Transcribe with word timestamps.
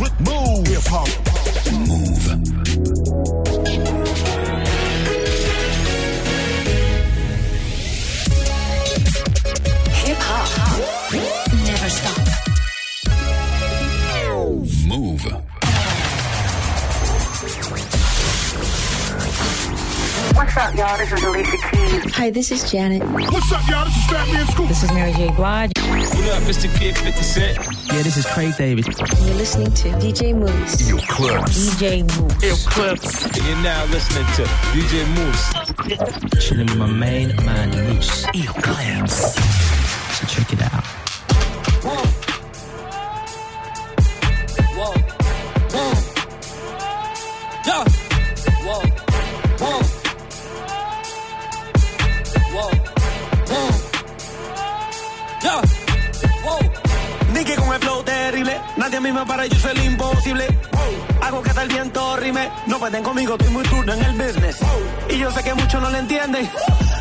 Move. 0.00 0.66
Hip 0.66 0.82
hop. 0.86 1.08
Move. 1.86 2.26
Hip 10.02 10.18
hop. 10.18 10.48
Never 11.66 11.90
stop. 11.90 12.18
Move. 14.88 15.24
What's 20.34 20.56
up, 20.56 20.74
y'all? 20.74 20.98
This 20.98 21.12
is 21.12 21.22
Alicia 21.22 21.56
Keys. 21.56 21.63
Hi, 22.16 22.30
this 22.30 22.52
is 22.52 22.70
Janet. 22.70 23.02
What's 23.02 23.50
up, 23.50 23.68
y'all? 23.68 23.84
This 23.86 23.96
is 23.96 24.04
Fat 24.04 24.32
Man 24.32 24.46
Scoop. 24.46 24.68
This 24.68 24.84
is 24.84 24.92
Mary 24.92 25.12
J. 25.14 25.32
Blige. 25.32 25.72
What 25.76 26.30
up, 26.30 26.42
Mr. 26.44 26.72
Kid 26.78 26.96
50 26.96 27.22
Cent? 27.22 27.58
Yeah, 27.92 28.02
this 28.02 28.16
is 28.16 28.24
Craig 28.24 28.54
David. 28.56 28.86
You're 28.86 29.34
listening 29.34 29.72
to 29.72 29.88
DJ 29.98 30.32
Mouss. 30.32 30.88
Yo, 30.88 30.96
clubs. 31.08 31.74
DJ 31.74 32.06
Mouss. 32.06 32.66
Clips. 32.68 33.24
And 33.24 33.36
you're 33.38 33.56
now 33.64 33.84
listening 33.86 34.26
to 34.36 34.44
DJ 34.70 35.04
Mouss. 35.16 36.46
Chilling 36.46 36.66
with 36.66 36.76
my 36.76 36.86
main 36.86 37.34
man, 37.44 37.70
Mouss. 37.70 38.24
Eclipse. 38.32 39.34
So 40.16 40.26
check 40.28 40.52
it 40.52 40.62
out. 40.62 41.03
Para, 59.26 59.46
yo 59.46 59.58
soy 59.58 59.76
imposible. 59.86 60.46
Hago 61.20 61.42
que 61.42 61.50
hasta 61.50 61.62
el 61.62 61.68
viento 61.68 62.16
rime, 62.16 62.48
no 62.66 62.78
pueden 62.78 63.02
conmigo, 63.02 63.34
estoy 63.34 63.50
muy 63.50 63.64
duro 63.64 63.92
en 63.92 64.04
el 64.04 64.12
business. 64.12 64.58
Y 65.08 65.18
yo 65.18 65.30
sé 65.32 65.42
que 65.42 65.52
muchos 65.52 65.82
no 65.82 65.90
lo 65.90 65.98
entienden, 65.98 66.48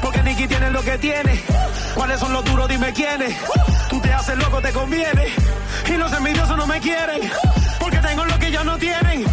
porque 0.01 0.23
Nicky 0.23 0.47
tiene 0.47 0.71
lo 0.71 0.81
que 0.81 0.97
tiene. 0.97 1.39
¿Cuáles 1.93 2.19
son 2.19 2.33
los 2.33 2.43
duros? 2.45 2.67
Dime 2.67 2.91
quiénes. 2.93 3.35
Tú 3.89 3.99
te 4.01 4.11
haces 4.11 4.37
loco, 4.37 4.59
te 4.59 4.71
conviene. 4.71 5.27
Y 5.87 5.93
los 5.97 6.11
envidiosos 6.13 6.57
no 6.57 6.65
me 6.65 6.79
quieren, 6.79 7.29
porque 7.79 7.97
tengo 7.97 8.25
lo 8.25 8.39
que 8.39 8.47
ellos 8.47 8.65
no 8.65 8.77
tienen. 8.77 9.25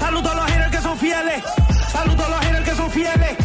Saludo 0.00 0.30
a 0.32 0.34
los 0.34 0.46
haters 0.46 0.70
que 0.70 0.82
son 0.82 0.98
fieles, 0.98 1.44
saludo 1.92 2.24
a 2.24 2.28
los 2.30 2.40
haters 2.40 2.68
que 2.68 2.74
son 2.74 2.90
fieles. 2.90 3.36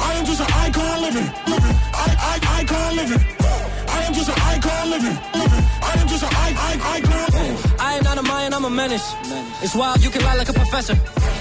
I 0.00 0.14
am 0.18 0.24
just 0.24 0.40
an 0.40 0.46
icon 0.66 1.02
living, 1.02 1.28
living. 1.46 1.76
I, 1.92 2.06
I, 2.30 2.60
icon 2.60 2.96
living. 2.96 3.22
I 3.88 4.02
am 4.06 4.12
just 4.14 4.28
an 4.28 4.40
icon 4.54 4.90
living. 4.90 5.16
I 5.90 5.92
am 6.00 6.08
just 6.08 6.22
an 6.22 6.30
I, 6.32 6.48
I, 6.68 6.72
icon. 6.96 7.20
I 7.78 7.94
ain't 7.94 8.04
not 8.04 8.18
a 8.18 8.22
Mayan, 8.22 8.54
I'm 8.54 8.64
a 8.64 8.70
menace. 8.70 9.14
It's 9.62 9.74
wild, 9.74 10.02
you 10.02 10.10
can 10.10 10.22
lie 10.22 10.36
like 10.36 10.48
a 10.48 10.52
professor. 10.52 10.94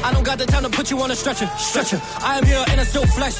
I 0.04 0.12
don't 0.14 0.24
got 0.24 0.38
the 0.38 0.46
time 0.46 0.64
to 0.64 0.70
put 0.70 0.90
you 0.90 1.00
on 1.02 1.12
a 1.12 1.16
stretcher. 1.16 1.48
Stretcher. 1.58 2.02
I 2.22 2.38
am 2.38 2.46
here 2.46 2.64
and 2.70 2.80
I 2.80 2.84
still 2.84 3.06
flesh. 3.06 3.36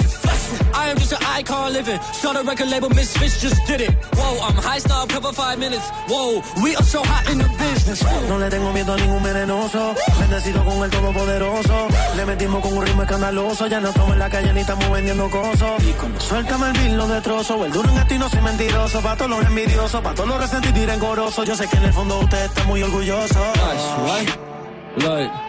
I 0.74 0.90
am 0.90 0.98
just 0.98 1.14
an 1.14 1.24
icon 1.24 1.74
living. 1.74 2.00
Start 2.14 2.38
a 2.38 2.44
record 2.44 2.70
label, 2.70 2.90
Misfits 2.90 3.42
just 3.42 3.66
did 3.66 3.82
it. 3.82 3.92
Whoa, 4.16 4.40
I'm 4.46 4.56
high 4.56 4.80
star, 4.80 5.08
cover 5.08 5.32
five 5.32 5.58
minutes. 5.60 5.88
Whoa, 6.08 6.42
we 6.62 6.76
are 6.76 6.84
so 6.84 7.02
hot 7.04 7.30
in 7.32 7.38
the 7.38 7.50
business. 7.58 8.04
No 8.28 8.38
le 8.38 8.50
tengo 8.50 8.72
miedo 8.74 8.94
a 8.94 8.98
ningún 8.98 9.24
venenoso. 9.24 9.96
Bendecido 10.20 10.64
con 10.66 10.84
el 10.84 10.90
todopoderoso. 10.90 11.88
Le 12.16 12.26
metimos 12.26 12.62
con 12.62 12.74
un 12.78 12.86
ritmo 12.86 13.04
escandaloso. 13.04 13.68
Ya 13.68 13.80
no 13.80 13.90
estamos 13.90 14.14
en 14.14 14.20
la 14.20 14.30
calle 14.30 14.54
ni 14.54 14.62
estamos 14.62 14.90
vendiendo 14.92 15.30
cosas. 15.30 15.82
Suéltame 16.20 16.68
el 16.68 16.74
bill, 16.74 16.98
lo 16.98 17.08
destrozo. 17.08 17.66
El 17.66 17.72
duro 17.72 17.90
en 17.90 17.98
esto 17.98 18.14
y 18.16 18.18
no 18.20 18.30
soy 18.30 18.42
mentiroso. 18.42 19.02
Pa' 19.02 19.16
todos 19.16 19.32
los 19.32 19.46
envidiosos, 19.46 20.02
pa' 20.02 20.14
todos 20.14 20.30
los 20.30 20.40
resentidos 20.40 20.78
y 20.78 20.86
rencorosos. 20.86 21.48
Yo 21.48 21.56
sé 21.56 21.68
que 21.68 21.78
en 21.78 21.86
el 21.86 21.94
fondo 21.94 22.20
usted 22.20 22.46
está 22.46 22.64
muy 22.66 22.84
orgulloso. 22.84 23.40
Nice, 23.56 23.88
what? 24.04 24.50
Look. 24.98 25.49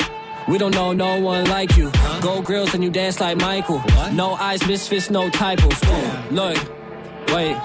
We 0.50 0.58
don't 0.58 0.74
know 0.74 0.92
no 0.92 1.20
one 1.20 1.44
like 1.44 1.76
you. 1.76 1.92
Gold 2.20 2.44
grills 2.44 2.74
and 2.74 2.82
you 2.82 2.90
dance 2.90 3.20
like 3.20 3.36
Michael. 3.38 3.80
No 4.12 4.32
eyes, 4.34 4.66
misfits, 4.66 5.08
no 5.08 5.30
typos. 5.30 5.80
Ooh, 5.84 6.34
Look, 6.34 6.58
wait. 7.28 7.56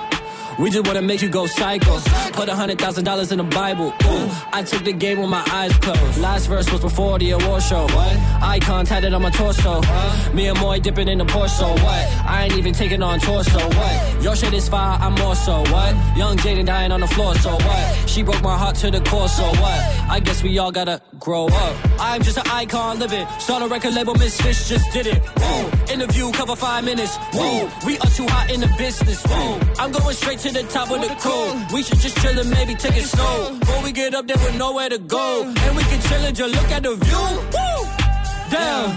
We 0.57 0.69
just 0.69 0.87
wanna 0.87 1.01
make 1.01 1.21
you 1.21 1.27
go 1.27 1.47
psycho. 1.47 1.99
Put 2.31 2.47
a 2.47 2.55
hundred 2.55 2.79
thousand 2.79 3.03
dollars 3.03 3.31
in 3.33 3.39
the 3.39 3.43
Bible. 3.43 3.87
Ooh, 3.87 4.29
I 4.53 4.63
took 4.63 4.85
the 4.85 4.93
game 4.93 5.19
with 5.19 5.29
my 5.29 5.43
eyes 5.51 5.73
closed. 5.79 6.17
Last 6.19 6.45
verse 6.45 6.71
was 6.71 6.79
before 6.79 7.19
the 7.19 7.31
award 7.31 7.61
show. 7.61 7.83
What? 7.83 8.15
Icon 8.41 8.85
tatted 8.85 9.13
on 9.13 9.21
my 9.21 9.31
torso. 9.31 9.81
Me 10.33 10.47
and 10.47 10.57
Moy 10.61 10.79
dipping 10.79 11.09
in 11.09 11.17
the 11.17 11.25
Porsche. 11.25 11.49
So 11.49 11.67
what? 11.67 12.25
I 12.25 12.43
ain't 12.45 12.53
even 12.53 12.73
taking 12.73 13.03
on 13.03 13.19
torso. 13.19 13.59
What? 13.67 14.23
Your 14.23 14.35
shit 14.35 14.53
is 14.53 14.69
fire, 14.69 14.97
I'm 15.01 15.15
more 15.15 15.35
so. 15.35 15.59
What? 15.73 15.93
Young 16.15 16.37
Jaden 16.37 16.67
dying 16.67 16.91
on 16.93 17.01
the 17.01 17.07
floor. 17.07 17.35
So 17.35 17.51
what? 17.51 18.09
She 18.09 18.23
broke 18.23 18.41
my 18.41 18.57
heart 18.57 18.75
to 18.77 18.91
the 18.91 19.01
core. 19.01 19.27
So 19.27 19.43
what? 19.43 19.79
I 20.09 20.21
guess 20.23 20.41
we 20.41 20.57
all 20.57 20.71
gotta 20.71 21.01
grow 21.19 21.47
up. 21.47 21.75
I'm 21.99 22.21
just 22.23 22.37
an 22.37 22.47
icon 22.47 22.99
living. 22.99 23.25
Start 23.39 23.63
a 23.63 23.67
record 23.67 23.93
label, 23.93 24.13
Misfits 24.15 24.69
just 24.69 24.91
did 24.91 25.07
it. 25.07 25.19
Whoa. 25.37 25.93
Interview 25.93 26.31
cover 26.31 26.55
five 26.55 26.83
minutes. 26.83 27.15
Whoa. 27.33 27.69
We 27.85 27.97
are 27.99 28.11
too 28.11 28.27
hot 28.27 28.51
in 28.51 28.61
the 28.61 28.67
business. 28.77 29.23
Whoa. 29.25 29.59
I'm 29.79 29.91
going 29.91 30.15
straight 30.15 30.39
to 30.39 30.51
the 30.51 30.63
top 30.63 30.91
of 30.91 31.01
the 31.01 31.15
cool. 31.19 31.55
We 31.73 31.83
should 31.83 31.99
just 31.99 32.17
chill 32.21 32.37
and 32.37 32.49
maybe 32.49 32.75
take 32.75 32.97
it 32.97 33.05
slow. 33.05 33.57
Before 33.59 33.83
we 33.83 33.91
get 33.91 34.13
up 34.13 34.27
there 34.27 34.37
with 34.37 34.57
nowhere 34.57 34.89
to 34.89 34.97
go. 34.97 35.43
And 35.45 35.77
we 35.77 35.83
can 35.83 36.01
chill 36.01 36.23
and 36.25 36.35
just 36.35 36.53
look 36.53 36.71
at 36.71 36.83
the 36.83 36.95
view. 36.95 37.25
Woo! 37.55 37.75
Damn. 38.51 38.89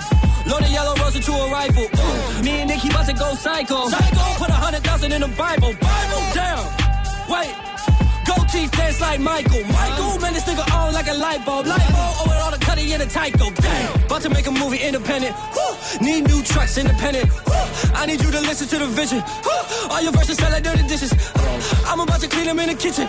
Load 0.48 0.62
a 0.62 0.68
yellow 0.68 0.94
rose 0.96 1.14
into 1.16 1.32
a 1.32 1.50
rifle. 1.50 1.84
Ooh. 1.84 2.42
Me 2.42 2.60
and 2.60 2.70
Nicky 2.70 2.88
about 2.88 3.06
to 3.06 3.12
go 3.12 3.34
psycho. 3.34 3.88
Psycho. 3.88 4.38
Put 4.38 4.48
a 4.48 4.58
hundred 4.58 4.82
thousand 4.84 5.12
in 5.12 5.20
the 5.20 5.28
Bible. 5.28 5.72
Bible. 5.72 6.22
Damn. 6.34 6.64
Wait. 7.28 7.77
Teeth 8.50 8.72
dance 8.72 9.00
like 9.00 9.20
Michael. 9.20 9.62
Michael, 9.64 10.18
man, 10.20 10.32
this 10.32 10.44
nigga 10.44 10.64
on 10.74 10.94
like 10.94 11.08
a 11.08 11.14
light 11.14 11.44
bulb. 11.44 11.66
Light 11.66 11.84
bulb 11.92 12.14
oh, 12.16 12.24
over 12.24 12.34
all 12.42 12.50
the 12.50 12.58
cutty 12.58 12.92
in 12.92 12.98
the 13.00 13.06
Tyco. 13.06 13.54
Damn. 13.54 14.04
About 14.04 14.22
to 14.22 14.30
make 14.30 14.46
a 14.46 14.50
movie 14.50 14.78
independent. 14.78 15.36
Woo. 15.54 15.74
Need 16.00 16.28
new 16.28 16.42
trucks 16.42 16.78
independent. 16.78 17.28
Woo. 17.46 17.52
I 17.94 18.06
need 18.06 18.22
you 18.22 18.30
to 18.30 18.40
listen 18.40 18.66
to 18.68 18.78
the 18.78 18.86
vision. 18.86 19.22
Woo. 19.44 19.90
All 19.90 20.00
your 20.00 20.12
verses 20.12 20.38
sound 20.38 20.54
like 20.54 20.64
dirty 20.64 20.86
dishes. 20.88 21.12
I'm 21.86 22.00
about 22.00 22.20
to 22.20 22.28
clean 22.28 22.46
them 22.46 22.58
in 22.58 22.68
the 22.68 22.74
kitchen. 22.74 23.06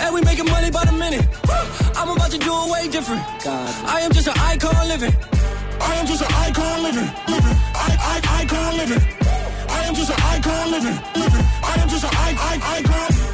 And 0.00 0.14
we 0.14 0.20
making 0.20 0.46
money 0.46 0.70
by 0.70 0.84
the 0.84 0.92
minute. 0.92 1.24
I'm 1.96 2.10
about 2.10 2.30
to 2.30 2.38
do 2.38 2.52
it 2.52 2.70
way 2.70 2.88
different. 2.88 3.22
I 3.88 4.00
am 4.00 4.12
just 4.12 4.28
an 4.28 4.34
icon 4.36 4.86
living. 4.86 5.14
I 5.80 5.94
am 5.94 6.06
just 6.06 6.22
an 6.22 6.28
icon 6.34 6.82
living, 6.82 7.08
living. 7.28 7.56
I, 7.74 7.88
I, 8.12 8.42
icon 8.42 8.76
living. 8.76 9.02
I 9.70 9.84
am 9.84 9.94
just 9.94 10.10
an 10.10 10.20
icon 10.20 10.70
living, 10.70 10.96
living. 11.16 11.44
I 11.62 11.74
am 11.80 11.88
just 11.88 12.04
an 12.04 12.10
I, 12.12 12.28
I, 12.36 12.78
icon. 12.78 13.27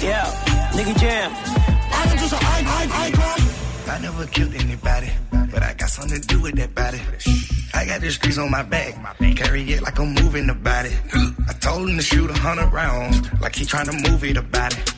Yeah, 0.00 0.24
nigga 0.72 0.98
Jam. 0.98 1.30
I 1.32 2.06
am 2.10 2.18
just 2.18 2.32
an 2.32 2.38
I, 2.40 2.64
I, 2.66 3.06
icon. 3.08 3.90
I 3.90 3.98
never 4.00 4.26
killed 4.26 4.54
anybody, 4.54 5.10
but 5.52 5.62
I 5.62 5.74
got 5.74 5.90
something 5.90 6.18
to 6.20 6.26
do 6.26 6.40
with 6.40 6.54
that 6.56 6.74
body. 6.74 7.00
I 7.74 7.84
got 7.84 8.00
the 8.00 8.10
streets 8.10 8.38
on 8.38 8.50
my 8.50 8.62
back, 8.62 8.94
carry 9.36 9.62
it 9.72 9.82
like 9.82 9.98
I'm 9.98 10.14
moving 10.14 10.46
the 10.46 10.54
body. 10.54 10.90
I 11.48 11.52
told 11.60 11.90
him 11.90 11.96
to 11.98 12.02
shoot 12.02 12.30
a 12.30 12.38
hundred 12.38 12.72
rounds, 12.72 13.20
like 13.42 13.56
he 13.56 13.66
trying 13.66 13.86
to 13.86 14.10
move 14.10 14.24
it 14.24 14.38
about 14.38 14.72
it. 14.72 14.94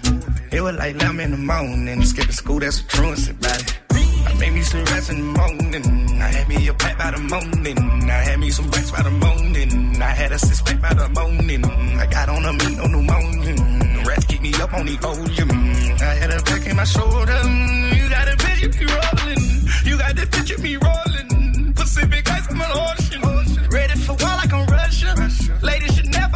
It 0.53 0.61
was 0.61 0.77
like 0.77 0.95
11 0.95 1.21
in 1.21 1.31
the 1.33 1.37
morning, 1.37 2.05
skipping 2.05 2.33
school, 2.33 2.61
that's 2.61 2.81
a 2.81 2.87
truancy 2.87 3.33
about 3.33 3.61
it. 3.61 3.79
I 4.27 4.35
made 4.39 4.53
me 4.53 4.63
some 4.63 4.85
rest 4.85 5.11
in 5.11 5.19
the 5.19 5.39
morning. 5.41 6.23
I 6.23 6.29
had 6.29 6.49
me 6.49 6.69
a 6.69 6.75
pack 6.75 6.97
by 6.99 7.11
the 7.11 7.19
morning. 7.19 7.79
I 8.09 8.23
had 8.23 8.39
me 8.39 8.51
some 8.51 8.71
racks 8.71 8.93
by 8.93 9.03
the 9.03 9.11
morning. 9.11 10.01
I 10.01 10.11
had 10.11 10.31
a 10.31 10.39
six 10.39 10.63
pack 10.63 10.81
by 10.81 10.95
the 10.95 11.09
morning. 11.09 11.65
I 11.99 12.07
got 12.07 12.29
on 12.29 12.45
a 12.45 12.53
meat 12.53 12.79
on 12.79 12.93
the 12.93 13.03
morning. 13.03 13.82
Me 14.43 14.53
up 14.55 14.75
on 14.75 14.87
the 14.87 14.99
ocean. 15.05 15.51
I 16.03 16.15
had 16.19 16.33
a 16.33 16.43
pack 16.43 16.67
in 16.67 16.75
my 16.75 16.83
shoulder. 16.83 17.39
Mm, 17.47 17.95
you 17.95 18.09
got 18.11 18.27
a 18.27 18.37
picture 18.37 18.71
me 18.75 18.87
rolling. 18.91 19.43
You 19.87 19.97
got 19.97 20.17
the 20.17 20.27
picture 20.27 20.59
me 20.59 20.75
rolling. 20.83 21.73
Pacific 21.75 22.29
ice, 22.29 22.49
I'm 22.51 22.61
an 22.61 22.71
ocean. 22.75 23.69
Ready 23.71 23.95
for 24.01 24.15
war 24.19 24.35
like 24.41 24.53
I'm 24.53 24.67
Russia. 24.67 25.15
Ladies 25.63 25.95
should 25.95 26.11
never 26.11 26.32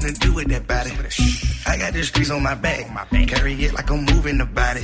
something 0.00 0.20
to 0.20 0.28
do 0.28 0.34
with 0.34 0.48
that 0.48 0.66
body. 0.66 0.90
I 1.66 1.76
got 1.76 1.92
the 1.92 2.02
streets 2.02 2.30
on 2.30 2.42
my 2.42 2.54
back, 2.54 2.86
carry 3.28 3.54
it 3.64 3.72
like 3.74 3.90
I'm 3.90 4.04
moving 4.04 4.38
the 4.38 4.46
body. 4.46 4.82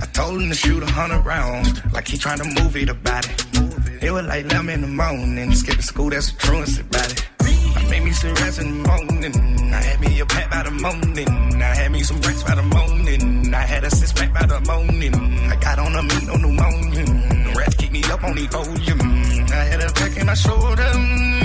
I 0.00 0.06
told 0.06 0.40
him 0.40 0.48
to 0.48 0.54
shoot 0.54 0.82
a 0.82 0.86
hundred 0.86 1.24
rounds, 1.24 1.68
like 1.92 2.08
he 2.08 2.16
trying 2.16 2.38
to 2.38 2.62
move 2.62 2.76
it 2.76 2.88
about 2.88 3.28
it. 3.28 4.02
It 4.02 4.10
was 4.10 4.26
like 4.26 4.44
11 4.44 4.70
in 4.70 4.80
the 4.82 4.88
morning, 4.88 5.54
skipping 5.54 5.82
school, 5.82 6.10
that's 6.10 6.30
a 6.30 6.36
truancy 6.36 6.80
about 6.82 7.12
it. 7.12 7.26
I 7.40 7.88
made 7.90 8.04
me 8.04 8.12
some 8.12 8.34
rest 8.34 8.60
in 8.60 8.82
the 8.82 8.88
morning. 8.88 9.72
I 9.72 9.82
had 9.82 10.00
me 10.00 10.20
a 10.20 10.26
pack 10.26 10.50
by 10.50 10.62
the 10.62 10.70
morning. 10.70 11.62
I 11.62 11.74
had 11.74 11.92
me 11.92 12.02
some 12.02 12.20
bricks 12.20 12.42
by 12.42 12.54
the 12.54 12.62
morning. 12.62 13.54
I 13.54 13.62
had 13.62 13.84
a 13.84 13.90
six 13.90 14.12
pack 14.12 14.32
by 14.34 14.46
the 14.46 14.60
morning. 14.60 15.14
I 15.50 15.56
got 15.56 15.78
on 15.78 15.94
a 15.94 16.02
meat 16.02 16.28
on 16.28 16.42
the 16.42 16.48
morning. 16.48 17.44
The 17.44 17.54
rats 17.56 17.76
keep 17.76 17.92
me 17.92 18.02
up 18.04 18.22
on 18.22 18.34
the 18.34 18.46
podium. 18.48 19.00
I 19.00 19.64
had 19.70 19.80
a 19.80 19.92
pack 19.92 20.16
in 20.16 20.26
my 20.26 20.34
shoulder. 20.34 20.90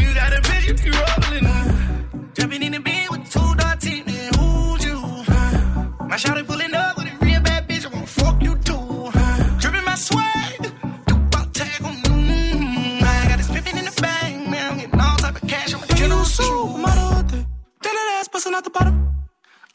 You 0.02 0.14
got 0.14 0.34
a 0.34 0.42
bitch, 0.42 0.68
you 0.68 0.74
be 0.74 0.90
rolling. 0.92 1.88
Jumping 2.34 2.62
in 2.62 2.72
the 2.74 2.87
two 3.30 3.56
dark 3.56 3.80
teeth, 3.80 4.08
and 4.08 4.36
who's 4.36 4.86
you? 4.86 5.00
My 6.10 6.16
shawty 6.16 6.46
pulling 6.46 6.74
up 6.74 6.98
with 6.98 7.08
a 7.08 7.26
real 7.26 7.42
bad 7.42 7.68
bitch, 7.68 7.86
I 7.86 7.90
wanna 7.94 8.08
fuck 8.08 8.42
you 8.42 8.56
too. 8.68 9.12
Dripping 9.60 9.86
my 9.86 9.96
swag, 9.96 10.62
Dupac 11.08 11.54
tag 11.54 11.84
on, 11.84 11.96
mm, 12.04 13.04
I 13.04 13.28
got 13.30 13.38
this 13.38 13.50
pimpin' 13.50 13.78
in 13.80 13.86
the 13.86 14.02
bag, 14.02 14.50
man, 14.50 14.72
I'm 14.72 14.78
getting 14.80 15.00
all 15.00 15.18
type 15.18 15.42
of 15.42 15.48
cash, 15.50 15.74
I'm 15.74 15.84
a 15.84 15.88
general 16.00 16.26
soup. 16.26 16.78
Then 17.84 17.94
that 17.98 18.18
ass 18.20 18.28
busting 18.28 18.54
out 18.54 18.64
the 18.64 18.70
bottom. 18.70 18.96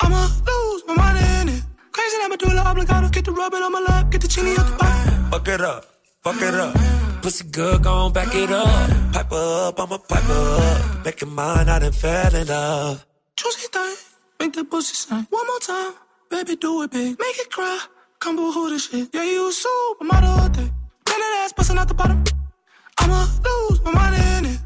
I'ma 0.01 0.21
lose 0.49 0.83
my 0.89 0.95
mind 0.95 1.19
in 1.19 1.49
it. 1.57 1.63
Crazy, 1.93 2.17
I'ma 2.25 2.37
do 2.37 2.47
the 2.47 2.63
obligato. 2.71 3.13
Get 3.13 3.25
the 3.25 3.33
rubbing 3.33 3.63
on 3.63 3.73
my 3.73 3.81
lap, 3.81 4.11
get 4.11 4.21
the 4.21 4.29
chili 4.29 4.57
out 4.59 4.67
the 4.67 4.77
bottom. 4.77 5.31
Fuck 5.31 5.49
it 5.49 5.61
up, 5.61 5.85
fuck 6.25 6.43
it 6.43 6.55
up. 6.55 6.75
Pussy 7.23 7.45
good, 7.45 7.83
gon' 7.85 8.13
back 8.13 8.35
it 8.35 8.51
up. 8.51 9.13
Pipe 9.13 9.33
up, 9.33 9.79
I'ma 9.79 9.99
pipe 9.99 10.29
up. 10.29 11.05
Make 11.05 11.23
it 11.23 11.27
mine, 11.27 11.69
I 11.69 11.79
done 11.79 11.93
fell 11.93 12.35
in 12.35 12.47
love. 12.49 13.05
Juicy 13.43 13.69
thing, 13.73 13.97
make 14.39 14.53
that 14.53 14.71
pussy 14.71 14.95
sing. 14.95 15.27
One 15.31 15.47
more 15.49 15.59
time, 15.59 15.95
baby, 16.31 16.55
do 16.55 16.83
it 16.85 16.93
big. 16.93 17.19
Make 17.19 17.39
it 17.39 17.51
cry, 17.51 17.81
come 18.21 18.37
boo 18.37 18.53
who 18.53 18.71
this 18.71 18.89
shit. 18.89 19.09
Yeah, 19.13 19.25
you 19.25 19.51
supermodel 19.51 20.55
thing. 20.55 20.73
Then 21.07 21.19
that 21.23 21.43
ass 21.45 21.53
busting 21.53 21.77
out 21.77 21.89
the 21.89 21.95
bottom. 21.95 22.23
I'ma 23.01 23.27
lose 23.45 23.83
my 23.83 23.93
mind 23.93 24.15
in 24.15 24.53
it. 24.53 24.62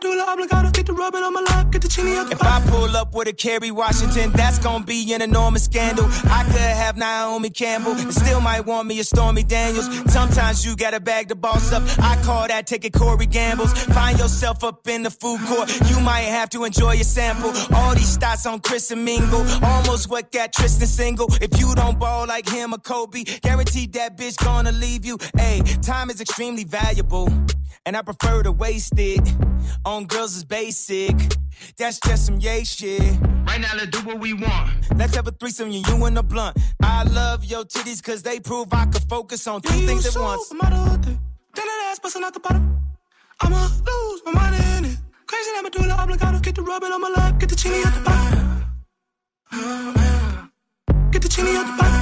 Do 0.00 0.14
the 0.14 0.22
obligato. 0.22 0.72
Get 0.72 0.86
the 0.86 0.92
rubbing 0.92 1.24
on 1.24 1.32
my 1.32 1.40
lap, 1.40 1.72
get 1.72 1.82
the 1.82 1.88
chili 1.88 2.16
out 2.16 2.28
the 2.28 2.32
If 2.34 2.42
I 2.42 2.64
pull 2.68 2.96
up 2.96 3.14
with 3.14 3.26
a 3.26 3.32
Kerry 3.32 3.72
Washington, 3.72 4.30
that's 4.30 4.60
gonna 4.60 4.84
be 4.84 5.12
an 5.12 5.22
enormous 5.22 5.64
scandal. 5.64 6.06
I 6.30 6.44
could 6.44 6.60
have 6.60 6.96
Naomi 6.96 7.50
Campbell 7.50 7.92
and 7.92 8.14
still 8.14 8.40
might 8.40 8.64
want 8.64 8.86
me 8.86 9.00
a 9.00 9.04
Stormy 9.04 9.42
Daniels. 9.42 9.88
Sometimes 10.12 10.64
you 10.64 10.76
gotta 10.76 11.00
bag 11.00 11.26
the 11.28 11.34
boss 11.34 11.72
up. 11.72 11.82
I 11.98 12.16
call 12.22 12.46
that 12.46 12.68
taking 12.68 12.92
Corey 12.92 13.26
Gambles. 13.26 13.72
Find 13.86 14.20
yourself 14.20 14.62
up 14.62 14.86
in 14.86 15.02
the 15.02 15.10
food 15.10 15.40
court. 15.46 15.68
You 15.90 15.98
might 15.98 16.30
have 16.30 16.48
to 16.50 16.62
enjoy 16.62 16.92
your 16.92 17.02
sample. 17.02 17.50
All 17.74 17.94
these 17.96 18.16
stats 18.16 18.48
on 18.48 18.60
Chris 18.60 18.92
and 18.92 19.04
Mingle. 19.04 19.44
Almost 19.64 20.08
what 20.08 20.30
got 20.30 20.52
Tristan 20.52 20.86
single. 20.86 21.26
If 21.42 21.58
you 21.58 21.74
don't 21.74 21.98
ball 21.98 22.28
like 22.28 22.48
him 22.48 22.72
or 22.72 22.78
Kobe, 22.78 23.24
guaranteed 23.24 23.94
that 23.94 24.16
bitch 24.16 24.36
gonna 24.44 24.70
leave 24.70 25.04
you. 25.04 25.18
Hey, 25.36 25.60
time 25.82 26.08
is 26.08 26.20
extremely 26.20 26.62
valuable. 26.62 27.28
And 27.84 27.96
I 27.96 28.02
prefer 28.02 28.42
to 28.42 28.52
waste 28.52 28.98
it 28.98 29.20
on 29.84 30.06
girls 30.06 30.36
is 30.36 30.44
basic. 30.44 31.16
That's 31.76 31.98
just 32.00 32.26
some 32.26 32.38
yay 32.40 32.64
shit. 32.64 33.00
Right 33.46 33.60
now, 33.60 33.72
let's 33.76 33.88
do 33.90 34.00
what 34.06 34.20
we 34.20 34.32
want. 34.34 34.70
Let's 34.96 35.14
have 35.16 35.26
a 35.26 35.30
threesome, 35.32 35.70
you, 35.70 35.82
you 35.88 36.04
and 36.04 36.16
the 36.16 36.22
blunt. 36.22 36.56
I 36.82 37.02
love 37.04 37.44
your 37.44 37.64
titties 37.64 38.02
cause 38.02 38.22
they 38.22 38.38
prove 38.40 38.68
I 38.72 38.86
could 38.86 39.02
focus 39.08 39.46
on 39.46 39.60
two 39.62 39.74
Yeah, 39.74 39.80
you 39.80 39.86
things 39.88 40.06
at 40.16 40.20
once. 40.20 40.48
supermodel 40.52 41.04
thing. 41.04 41.18
Then 41.54 41.66
that 41.66 41.88
ass 41.90 41.98
busting 41.98 42.22
out 42.24 42.34
the 42.34 42.40
bottom. 42.40 42.78
I'ma 43.40 43.62
lose 43.86 44.22
my 44.26 44.32
mind 44.32 44.54
in 44.56 44.84
it. 44.92 44.96
Crazy, 45.26 45.50
I'ma 45.56 45.68
do 45.70 45.82
the 45.82 45.94
obligato. 45.94 46.42
Get 46.42 46.54
the 46.54 46.62
rubbing 46.62 46.92
on 46.92 47.00
my 47.00 47.08
lap, 47.16 47.38
get 47.40 47.48
the 47.48 47.56
chili 47.56 47.82
out 47.84 47.94
the 47.94 48.00
bottom. 48.00 48.44
Get 51.10 51.22
the 51.22 51.28
chili 51.28 51.56
out 51.56 51.66
the 51.66 51.82
bottom. 51.82 51.97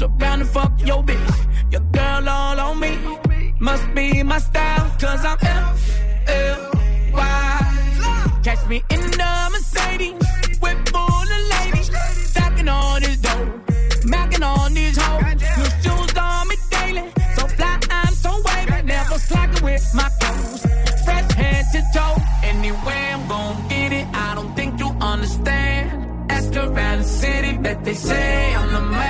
Mess 0.00 0.08
around 0.08 0.40
and 0.40 0.48
fuck 0.48 0.72
your 0.86 1.02
bitch. 1.02 1.72
Your 1.72 1.82
girl 1.92 2.28
all 2.28 2.60
on 2.60 2.80
me. 2.80 2.96
Must 3.58 3.94
be 3.94 4.22
my 4.22 4.38
style, 4.38 4.90
cause 4.98 5.24
I'm 5.24 5.36
F 5.42 6.28
L 6.28 6.70
Y. 7.12 8.40
Catch 8.42 8.66
me 8.68 8.82
in 8.88 9.00
the 9.00 9.48
Mercedes. 9.52 10.58
Whip 10.62 10.88
full 10.88 11.28
of 11.36 11.42
ladies. 11.54 11.90
Stacking 12.30 12.68
all 12.68 12.98
this 13.00 13.18
dough. 13.18 13.60
Macking 14.12 14.44
on 14.44 14.72
these 14.72 14.96
hoes. 14.96 15.22
New 15.58 15.70
shoes 15.82 16.16
on 16.16 16.48
me 16.48 16.56
daily. 16.70 17.12
So 17.36 17.46
fly, 17.48 17.78
I'm 17.90 18.14
so 18.14 18.32
wavy. 18.46 18.82
Never 18.82 19.18
slacking 19.18 19.64
with 19.64 19.84
my 19.94 20.08
clothes. 20.20 20.62
Fresh 21.04 21.32
head 21.32 21.64
to 21.72 21.82
toe. 21.94 22.16
Anyway, 22.42 23.02
I'm 23.14 23.28
gon' 23.28 23.68
get 23.68 23.92
it. 23.92 24.06
I 24.14 24.34
don't 24.34 24.54
think 24.56 24.78
you 24.80 24.88
understand. 25.00 26.30
Ask 26.30 26.56
around 26.56 26.98
the 26.98 27.04
city, 27.04 27.58
bet 27.58 27.84
they 27.84 27.94
say 27.94 28.54
I'm 28.54 28.72
the 28.72 28.80
man. 28.80 29.09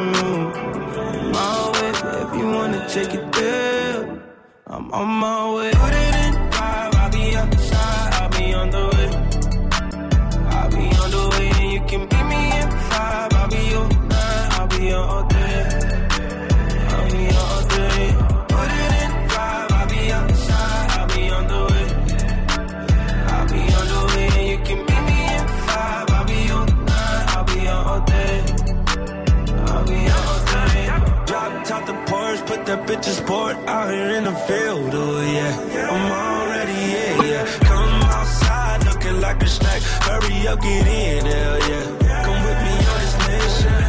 Lot. 0.00 0.54
My 1.34 1.70
way, 1.72 1.90
if 2.22 2.30
you 2.38 2.46
wanna 2.50 2.88
take 2.88 3.14
it 3.14 3.32
there, 3.32 4.22
I'm 4.66 4.92
on 4.92 5.08
my 5.08 5.54
way. 5.54 5.70
Put 5.72 5.94
it 5.94 6.14
in 6.24 6.34
five, 6.52 6.94
I'll 6.94 7.10
be 7.10 7.36
outside, 7.36 8.14
I'll 8.14 8.30
be 8.30 8.54
on 8.54 8.70
the 8.70 8.84
way. 8.94 9.10
I'll 10.54 10.70
be 10.70 10.84
on 11.02 11.10
the 11.10 11.24
way, 11.32 11.50
and 11.60 11.72
you 11.72 11.80
can 11.90 12.00
meet 12.10 12.26
me 12.32 12.42
in 12.60 12.70
five. 12.90 13.32
I'll 13.34 13.48
be 13.48 13.62
your 13.74 13.88
nine, 13.88 14.48
I'll 14.56 14.66
be 14.66 14.86
your 14.86 15.27
that 32.68 32.86
bitch 32.86 33.08
is 33.08 33.16
sport 33.16 33.56
out 33.66 33.90
here 33.90 34.10
in 34.18 34.24
the 34.24 34.34
field, 34.46 34.90
oh 34.92 35.20
yeah. 35.22 35.88
I'm 35.88 36.12
already 36.12 36.80
here, 36.92 37.16
yeah. 37.32 37.44
Come 37.64 38.02
outside 38.16 38.84
looking 38.84 39.20
like 39.22 39.42
a 39.42 39.48
snack. 39.48 39.80
Hurry 40.04 40.46
up, 40.46 40.60
get 40.60 40.86
in, 40.86 41.24
hell 41.24 41.58
yeah. 41.70 41.86
Come 42.26 42.40
with 42.46 42.60
me 42.66 42.74
on 42.92 42.98
this 43.04 43.16
mission. 43.24 43.82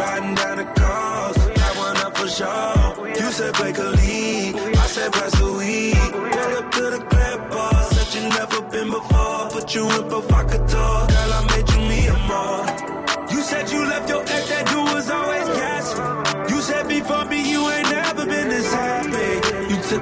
Riding 0.00 0.34
down 0.34 0.56
the 0.58 0.68
coast, 0.80 1.38
got 1.54 1.72
one 1.86 1.96
up 1.98 2.16
for 2.18 2.28
sure. 2.38 3.08
You 3.20 3.30
said 3.30 3.54
break 3.54 3.78
a 3.78 3.90
lead, 4.00 4.56
I 4.56 4.86
said 4.94 5.12
pass 5.12 5.32
the 5.38 5.52
weed. 5.58 6.10
Pull 6.34 6.54
up 6.60 6.66
to 6.72 6.84
the 6.94 7.02
club 7.10 7.50
bar, 7.52 7.82
said 7.94 8.08
you 8.16 8.28
never 8.28 8.60
been 8.72 8.90
before. 8.90 9.50
Put 9.54 9.72
you 9.72 9.84
in 9.86 10.02
provocateur, 10.10 10.98
girl, 11.14 11.32
I 11.38 11.40
made 11.52 11.68
you 11.70 11.80
me 11.90 12.00
a 12.08 12.16
more. 12.26 13.06
You 13.30 13.40
said 13.42 13.70
you 13.70 13.84
left 13.86 14.08
your 14.08 14.24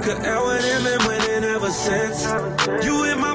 A 0.06 0.12
L 0.28 0.46
with 0.46 0.62
him 0.62 0.86
and 0.86 1.02
went 1.04 1.24
in 1.30 1.44
ever 1.44 1.70
since. 1.70 2.24
You 2.84 3.04
hit 3.04 3.18
my 3.18 3.33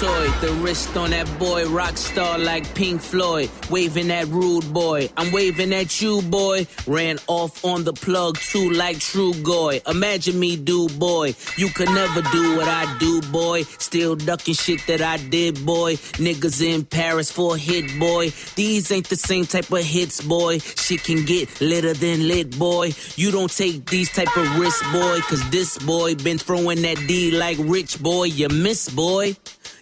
toy, 0.00 0.28
the 0.42 0.52
wrist 0.60 0.94
on 0.96 1.10
that 1.10 1.26
boy, 1.38 1.66
rock 1.68 1.96
star 1.96 2.38
like 2.38 2.74
Pink 2.74 3.00
Floyd, 3.00 3.50
waving 3.70 4.10
at 4.10 4.26
rude 4.28 4.70
boy. 4.72 5.08
I'm 5.16 5.32
waving 5.32 5.72
at 5.72 6.02
you, 6.02 6.20
boy. 6.22 6.66
Ran 6.86 7.18
off 7.28 7.64
on 7.64 7.84
the 7.84 7.94
plug 7.94 8.36
too, 8.38 8.70
like 8.70 8.98
True 8.98 9.32
Goy. 9.42 9.80
Imagine 9.86 10.38
me, 10.38 10.56
do 10.56 10.88
boy. 10.90 11.34
You 11.56 11.68
could 11.68 11.88
never 11.88 12.20
do 12.30 12.56
what 12.56 12.68
I 12.68 12.96
do, 12.98 13.22
boy. 13.22 13.62
Still 13.62 14.16
ducking 14.16 14.54
shit 14.54 14.86
that 14.86 15.00
I 15.00 15.16
did, 15.16 15.64
boy. 15.64 15.94
Niggas 16.18 16.62
in 16.62 16.84
Paris 16.84 17.30
for 17.30 17.56
hit, 17.56 17.98
boy. 17.98 18.30
These 18.54 18.92
ain't 18.92 19.08
the 19.08 19.16
same 19.16 19.46
type 19.46 19.70
of 19.72 19.82
hits, 19.82 20.20
boy. 20.20 20.58
Shit 20.58 21.04
can 21.04 21.24
get 21.24 21.60
litter 21.60 21.94
than 21.94 22.28
lit, 22.28 22.58
boy. 22.58 22.92
You 23.16 23.30
don't 23.30 23.54
take 23.54 23.86
these 23.86 24.10
type 24.10 24.36
of 24.36 24.58
risks, 24.58 24.82
boy. 24.92 25.20
Cause 25.20 25.48
this 25.50 25.78
boy 25.78 26.16
been 26.16 26.38
throwing 26.38 26.82
that 26.82 26.98
D 27.08 27.30
like 27.30 27.56
rich, 27.60 28.02
boy. 28.02 28.24
You 28.24 28.48
miss, 28.50 28.90
boy. 28.90 29.36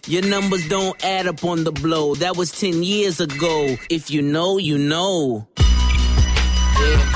Your 0.07 0.21
numbers 0.21 0.67
don't 0.67 1.03
add 1.03 1.25
up 1.25 1.43
on 1.43 1.63
the 1.63 1.71
blow. 1.71 2.13
That 2.13 2.37
was 2.37 2.51
10 2.51 2.83
years 2.83 3.19
ago. 3.19 3.75
If 3.89 4.11
you 4.11 4.21
know, 4.21 4.59
you 4.59 4.77
know. 4.77 5.47
Yeah. 5.57 7.11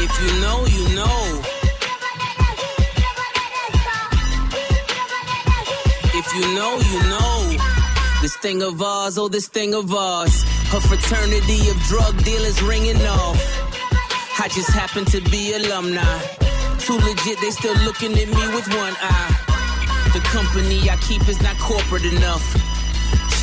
If 0.00 0.12
you 0.22 0.40
know, 0.40 0.64
you 0.64 0.94
know. 0.94 1.42
If 6.14 6.34
you 6.34 6.54
know, 6.54 6.78
you 6.78 7.00
know. 7.10 7.56
This 8.22 8.36
thing 8.38 8.62
of 8.62 8.80
ours, 8.80 9.18
oh, 9.18 9.28
this 9.28 9.48
thing 9.48 9.74
of 9.74 9.92
ours. 9.92 10.44
Her 10.70 10.80
fraternity 10.80 11.68
of 11.68 11.76
drug 11.82 12.24
dealers 12.24 12.62
ringing 12.62 13.04
off. 13.06 14.40
I 14.40 14.48
just 14.48 14.70
happen 14.70 15.04
to 15.04 15.20
be 15.30 15.52
alumni. 15.52 16.45
Too 16.86 16.94
legit, 16.98 17.40
they 17.40 17.50
still 17.50 17.74
looking 17.82 18.12
at 18.12 18.28
me 18.28 18.46
with 18.54 18.68
one 18.68 18.94
eye. 19.02 19.34
The 20.14 20.20
company 20.20 20.88
I 20.88 20.94
keep 21.02 21.28
is 21.28 21.42
not 21.42 21.58
corporate 21.58 22.04
enough. 22.04 22.46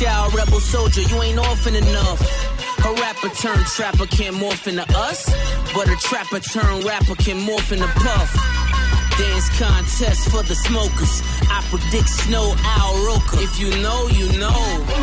Child 0.00 0.32
rebel 0.32 0.60
soldier, 0.60 1.02
you 1.02 1.20
ain't 1.20 1.38
orphan 1.38 1.74
enough. 1.76 2.22
A 2.86 2.92
rapper 2.94 3.28
turned 3.28 3.66
trapper 3.66 4.06
can't 4.06 4.34
morph 4.36 4.66
into 4.66 4.86
us, 4.96 5.28
but 5.74 5.88
a 5.88 5.96
trapper 5.96 6.40
turned 6.40 6.84
rapper 6.84 7.16
can 7.16 7.36
morph 7.44 7.70
into 7.70 7.86
puff. 8.00 8.32
Dance 9.18 9.58
contest 9.58 10.30
for 10.30 10.42
the 10.42 10.54
smokers. 10.54 11.20
I 11.52 11.60
predict 11.68 12.08
snow 12.08 12.54
Al 12.64 12.96
Roker. 13.04 13.44
If 13.44 13.60
you 13.60 13.68
know, 13.82 14.08
you 14.08 14.26
know. 14.40 14.56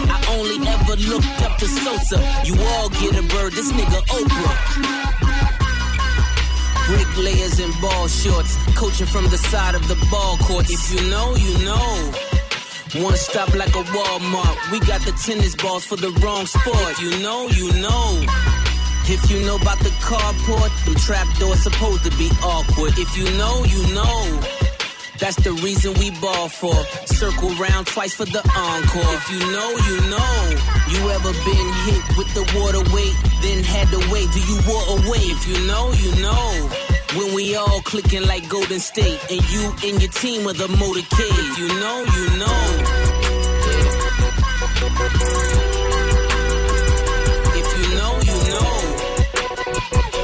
I 0.09 0.17
only 0.33 0.67
ever 0.67 0.95
looked 0.95 1.41
up 1.43 1.59
to 1.59 1.67
Sosa. 1.67 2.17
You 2.43 2.55
all 2.59 2.89
get 2.89 3.13
a 3.13 3.21
bird, 3.21 3.53
this 3.53 3.71
nigga 3.71 4.01
Oprah. 4.09 5.20
Bricklayers 6.91 7.57
in 7.59 7.71
ball 7.79 8.09
shorts, 8.09 8.57
coaching 8.75 9.07
from 9.07 9.23
the 9.29 9.37
side 9.37 9.75
of 9.75 9.87
the 9.87 9.95
ball 10.11 10.35
court. 10.39 10.65
If 10.69 10.91
you 10.91 11.09
know, 11.09 11.35
you 11.35 11.53
know. 11.63 12.11
One 13.07 13.15
stop 13.15 13.55
like 13.55 13.69
a 13.69 13.83
Walmart. 13.95 14.71
We 14.73 14.81
got 14.81 14.99
the 15.05 15.13
tennis 15.13 15.55
balls 15.55 15.85
for 15.85 15.95
the 15.95 16.11
wrong 16.19 16.45
sport. 16.45 16.91
If 16.91 16.99
you 16.99 17.23
know, 17.23 17.47
you 17.47 17.71
know. 17.79 18.25
If 19.07 19.31
you 19.31 19.39
know 19.45 19.55
about 19.55 19.79
the 19.79 19.93
carport, 20.03 20.71
them 20.83 20.95
trap 20.95 21.27
doors 21.39 21.63
supposed 21.63 22.03
to 22.03 22.11
be 22.17 22.29
awkward. 22.43 22.93
If 22.97 23.17
you 23.17 23.23
know, 23.37 23.63
you 23.63 23.81
know. 23.95 24.70
That's 25.21 25.35
the 25.35 25.53
reason 25.61 25.93
we 25.99 26.09
ball 26.19 26.49
for. 26.49 26.73
Circle 27.05 27.53
round 27.61 27.85
twice 27.85 28.11
for 28.15 28.25
the 28.25 28.41
encore. 28.57 29.13
If 29.13 29.29
you 29.29 29.37
know, 29.37 29.69
you 29.87 29.97
know. 30.09 30.33
You 30.89 31.09
ever 31.13 31.31
been 31.45 31.69
hit 31.85 32.17
with 32.17 32.33
the 32.33 32.41
water 32.57 32.81
weight, 32.89 33.15
then 33.43 33.63
had 33.63 33.87
to 33.93 34.01
wait? 34.11 34.27
Do 34.33 34.41
you 34.41 34.57
walk 34.65 34.87
away? 34.97 35.21
If 35.29 35.47
you 35.47 35.67
know, 35.67 35.93
you 35.93 36.09
know. 36.25 36.69
When 37.13 37.35
we 37.35 37.55
all 37.55 37.81
clicking 37.81 38.25
like 38.25 38.49
Golden 38.49 38.79
State, 38.79 39.21
and 39.29 39.41
you 39.51 39.71
and 39.85 40.01
your 40.01 40.09
team 40.11 40.47
are 40.47 40.53
the 40.53 40.65
motorcade. 40.81 41.37
If 41.37 41.57
you 41.59 41.67
know, 41.67 41.97
you 42.17 42.25
know. 42.41 42.57
If 47.61 47.67
you 47.77 47.87
know, 47.95 48.13
you 48.25 48.37
know. 48.49 50.20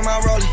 At 0.00 0.06
my 0.06 0.20
rollie. 0.20 0.48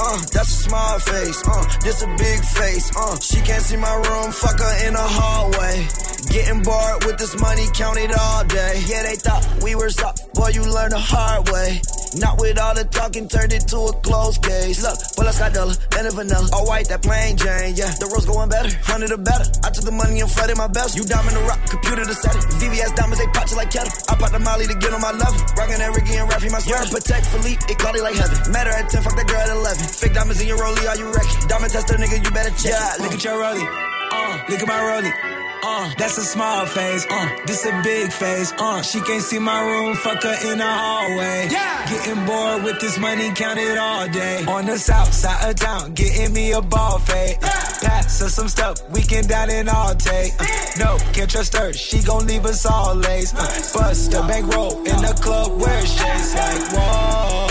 Uh, 0.00 0.18
that's 0.32 0.50
a 0.50 0.62
small 0.66 0.98
face. 0.98 1.42
Uh, 1.46 1.64
this 1.84 2.02
a 2.02 2.08
big 2.18 2.40
face. 2.42 2.90
Uh, 2.96 3.16
she 3.20 3.40
can't 3.42 3.62
see 3.62 3.76
my 3.76 3.94
room. 3.94 4.32
Fuck 4.32 4.58
her 4.58 4.86
in 4.86 4.94
the 4.94 5.00
hallway. 5.00 5.86
Getting 6.30 6.62
bored 6.62 7.04
with 7.04 7.16
this 7.16 7.38
money, 7.40 7.66
count 7.74 7.96
it 7.98 8.10
all 8.18 8.44
day. 8.44 8.82
Yeah, 8.86 9.04
they 9.04 9.14
thought 9.14 9.62
we 9.62 9.76
were 9.76 9.90
soft. 9.90 10.34
Boy, 10.34 10.48
you 10.48 10.62
learn 10.62 10.90
the 10.90 10.98
hard 10.98 11.48
way. 11.48 11.80
Not 12.16 12.40
with 12.40 12.56
all 12.58 12.72
the 12.72 12.84
talking, 12.88 13.28
turned 13.28 13.52
it 13.52 13.68
to 13.68 13.78
a 13.90 13.92
closed 14.00 14.40
case. 14.40 14.80
Look, 14.80 14.96
pull 15.12 15.28
a 15.28 15.34
Scotella 15.34 15.76
and 15.98 16.06
a 16.08 16.12
vanilla. 16.12 16.48
All 16.56 16.64
white, 16.64 16.88
that 16.88 17.02
plain 17.02 17.36
Jane, 17.36 17.76
yeah. 17.76 17.92
The 18.00 18.08
rose 18.08 18.24
going 18.24 18.48
better, 18.48 18.72
hundred 18.80 19.12
or 19.12 19.20
better. 19.20 19.44
I 19.60 19.68
took 19.68 19.84
the 19.84 19.92
money 19.92 20.20
and 20.20 20.30
flooded 20.30 20.56
my 20.56 20.68
bells. 20.68 20.96
You 20.96 21.04
diamond 21.04 21.36
the 21.36 21.44
rock, 21.44 21.60
computer 21.68 22.04
to 22.04 22.14
set 22.16 22.32
it. 22.32 22.44
VVS 22.56 22.96
diamonds, 22.96 23.20
they 23.20 23.28
pop 23.36 23.50
you 23.50 23.56
like 23.56 23.70
kettle. 23.70 23.92
I 24.08 24.16
pop 24.16 24.32
the 24.32 24.40
molly 24.40 24.66
to 24.66 24.76
get 24.78 24.92
on 24.94 25.00
my 25.04 25.12
level. 25.12 25.36
Rockin' 25.58 25.78
that 25.78 25.92
Ricky 25.92 26.16
and 26.16 26.28
Raffy, 26.30 26.48
my 26.48 26.60
sweater. 26.64 26.88
Patek 26.88 27.24
Philippe, 27.28 27.62
it 27.68 27.76
caught 27.76 27.96
it 27.96 28.02
like 28.02 28.16
heaven. 28.16 28.36
Matter 28.52 28.72
at 28.72 28.88
10, 28.88 29.02
fuck 29.04 29.16
that 29.16 29.28
girl 29.28 29.44
at 29.44 29.52
11. 29.52 29.84
Fake 29.92 30.14
diamonds 30.14 30.40
in 30.40 30.48
your 30.48 30.58
rollie, 30.58 30.88
are 30.88 30.96
you 30.96 31.12
wrecking? 31.12 31.48
Diamond 31.48 31.72
tester, 31.72 32.00
nigga, 32.00 32.24
you 32.24 32.30
better 32.32 32.54
check. 32.56 32.72
Yeah, 32.72 33.04
look 33.04 33.12
at 33.12 33.22
your 33.24 33.36
rollie. 33.36 33.66
Uh, 34.12 34.40
look 34.48 34.60
at 34.60 34.68
my 34.68 34.80
rollie. 34.80 35.47
Uh, 35.62 35.92
that's 35.98 36.16
a 36.18 36.22
small 36.22 36.66
face. 36.66 37.06
Uh, 37.10 37.28
this 37.46 37.64
a 37.66 37.80
big 37.82 38.12
face. 38.12 38.52
Uh, 38.58 38.82
she 38.82 39.00
can't 39.00 39.22
see 39.22 39.38
my 39.38 39.60
room. 39.60 39.94
Fuck 39.96 40.22
her 40.22 40.52
in 40.52 40.58
the 40.58 40.64
hallway. 40.66 41.48
Yeah. 41.50 41.86
Getting 41.90 42.24
bored 42.26 42.62
with 42.64 42.80
this 42.80 42.98
money 42.98 43.30
counted 43.34 43.76
all 43.76 44.08
day. 44.08 44.44
On 44.46 44.66
the 44.66 44.78
south 44.78 45.12
side 45.12 45.50
of 45.50 45.56
town, 45.56 45.94
getting 45.94 46.32
me 46.32 46.52
a 46.52 46.60
ball 46.62 46.98
fade. 46.98 47.38
Uh, 47.42 47.48
pass 47.82 48.20
her 48.20 48.28
some 48.28 48.48
stuff. 48.48 48.88
We 48.90 49.02
can 49.02 49.26
down 49.26 49.50
and 49.50 49.68
all 49.68 49.94
take. 49.94 50.32
Uh, 50.38 50.46
no, 50.78 50.98
can't 51.12 51.30
trust 51.30 51.56
her. 51.56 51.72
She 51.72 52.02
gon' 52.02 52.26
leave 52.26 52.44
us 52.44 52.64
all 52.64 52.94
lace. 52.94 53.34
Uh, 53.34 53.78
bust 53.78 54.12
a 54.14 54.20
bankroll 54.22 54.78
in 54.78 54.96
the 55.02 55.18
club 55.20 55.60
where 55.60 55.86
shades 55.86 56.34
like 56.34 56.72
whoa. 56.72 57.46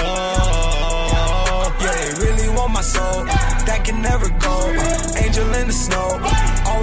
Yeah, 1.79 1.93
they 1.93 2.25
really 2.25 2.49
want 2.55 2.73
my 2.73 2.81
soul. 2.81 3.25
That 3.67 3.83
can 3.83 4.01
never 4.01 4.29
go. 4.29 4.55
Uh, 4.77 5.23
angel 5.23 5.53
in 5.55 5.67
the 5.67 5.73
snow. 5.73 6.36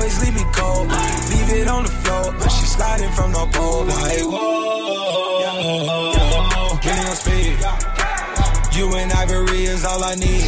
Always 0.04 0.20
leave 0.20 0.36
me 0.36 0.44
cold. 0.52 0.84
Leave 1.32 1.64
it 1.64 1.66
on 1.66 1.82
the 1.84 1.94
floor. 2.04 2.36
But 2.36 2.52
she 2.52 2.66
sliding 2.66 3.12
from 3.16 3.32
the 3.32 3.46
pole. 3.56 3.88
Like, 3.88 4.20
whoa. 4.28 5.56
Really 6.84 7.08
on 7.08 7.16
speed. 7.16 7.56
You 8.76 8.92
and 9.00 9.10
Ivory 9.10 9.64
is 9.64 9.82
all 9.86 10.04
I 10.04 10.14
need. 10.16 10.44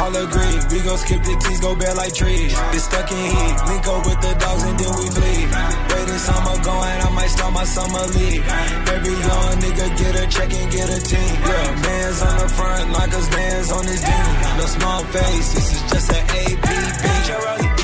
All 0.00 0.08
agree. 0.08 0.56
We 0.72 0.80
gon' 0.80 0.96
skip 0.96 1.20
the 1.20 1.36
T's, 1.36 1.60
go 1.60 1.76
bare 1.76 1.92
like 1.92 2.14
trees. 2.14 2.56
It's 2.72 2.84
stuck 2.88 3.12
in 3.12 3.28
heat. 3.28 3.56
Link 3.68 3.84
up 3.84 4.08
with 4.08 4.20
the 4.24 4.32
dogs 4.40 4.62
and 4.72 4.78
then 4.80 4.92
we 4.96 5.06
flee. 5.12 5.52
Waiting 5.92 6.22
summer 6.24 6.56
going, 6.64 6.96
I 7.04 7.10
might 7.12 7.28
start 7.28 7.52
my 7.52 7.64
summer 7.68 8.08
league. 8.16 8.40
Every 8.88 9.12
young 9.20 9.52
nigga 9.60 9.86
get 10.00 10.16
a 10.16 10.24
check 10.32 10.48
and 10.48 10.72
get 10.72 10.88
a 10.88 11.00
team. 11.04 11.34
Yeah, 11.44 11.76
man's 11.76 12.22
on 12.24 12.38
the 12.40 12.48
front, 12.48 12.90
like 12.96 13.12
us 13.12 13.28
man's 13.36 13.70
on 13.70 13.84
his 13.84 14.00
team. 14.00 14.32
No 14.56 14.64
small 14.64 15.04
face, 15.12 15.52
this 15.52 15.72
is 15.76 15.82
just 15.92 16.08
an 16.08 16.24
AP. 16.40 17.83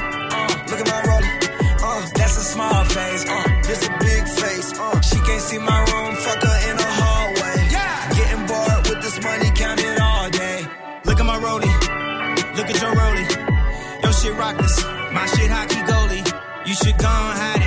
You 17.03 17.07
should 17.07 17.60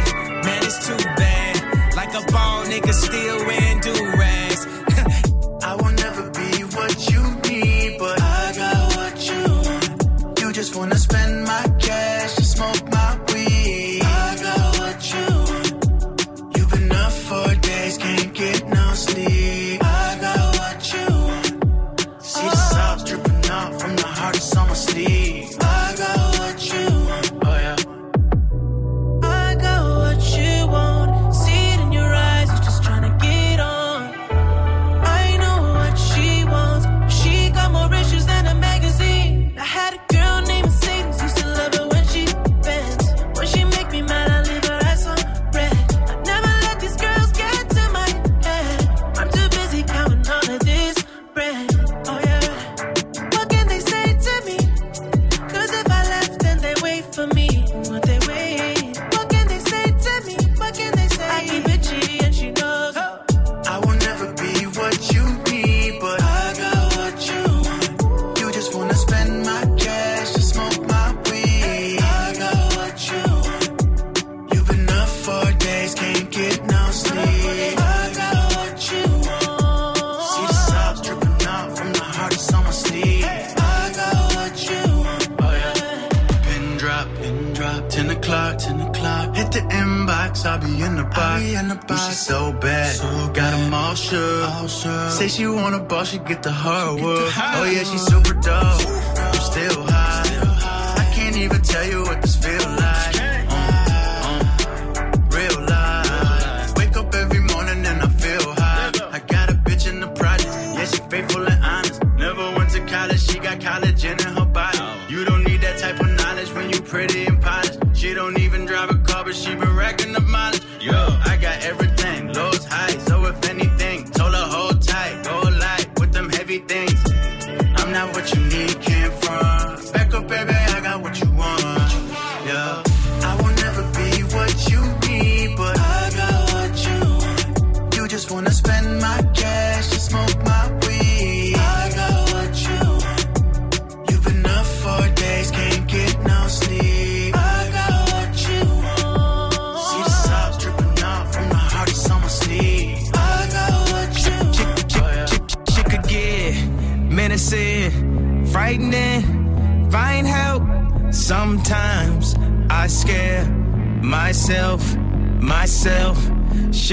ball, 95.94 96.04
she 96.04 96.18
get 96.20 96.42
the 96.42 96.52
hardwood. 96.52 97.32
Oh 97.38 97.70
yeah, 97.72 97.84
she's 97.84 98.06
super 98.06 98.34
dope. 98.34 98.82
I'm 99.26 99.42
still 99.52 99.80
high. 99.86 101.04
I 101.04 101.06
can't 101.14 101.38
even 101.38 101.62
tell 101.62 101.86
you 101.88 102.02
what 102.02 102.22
this 102.22 102.36
feel 102.36 102.68
like. 102.72 102.83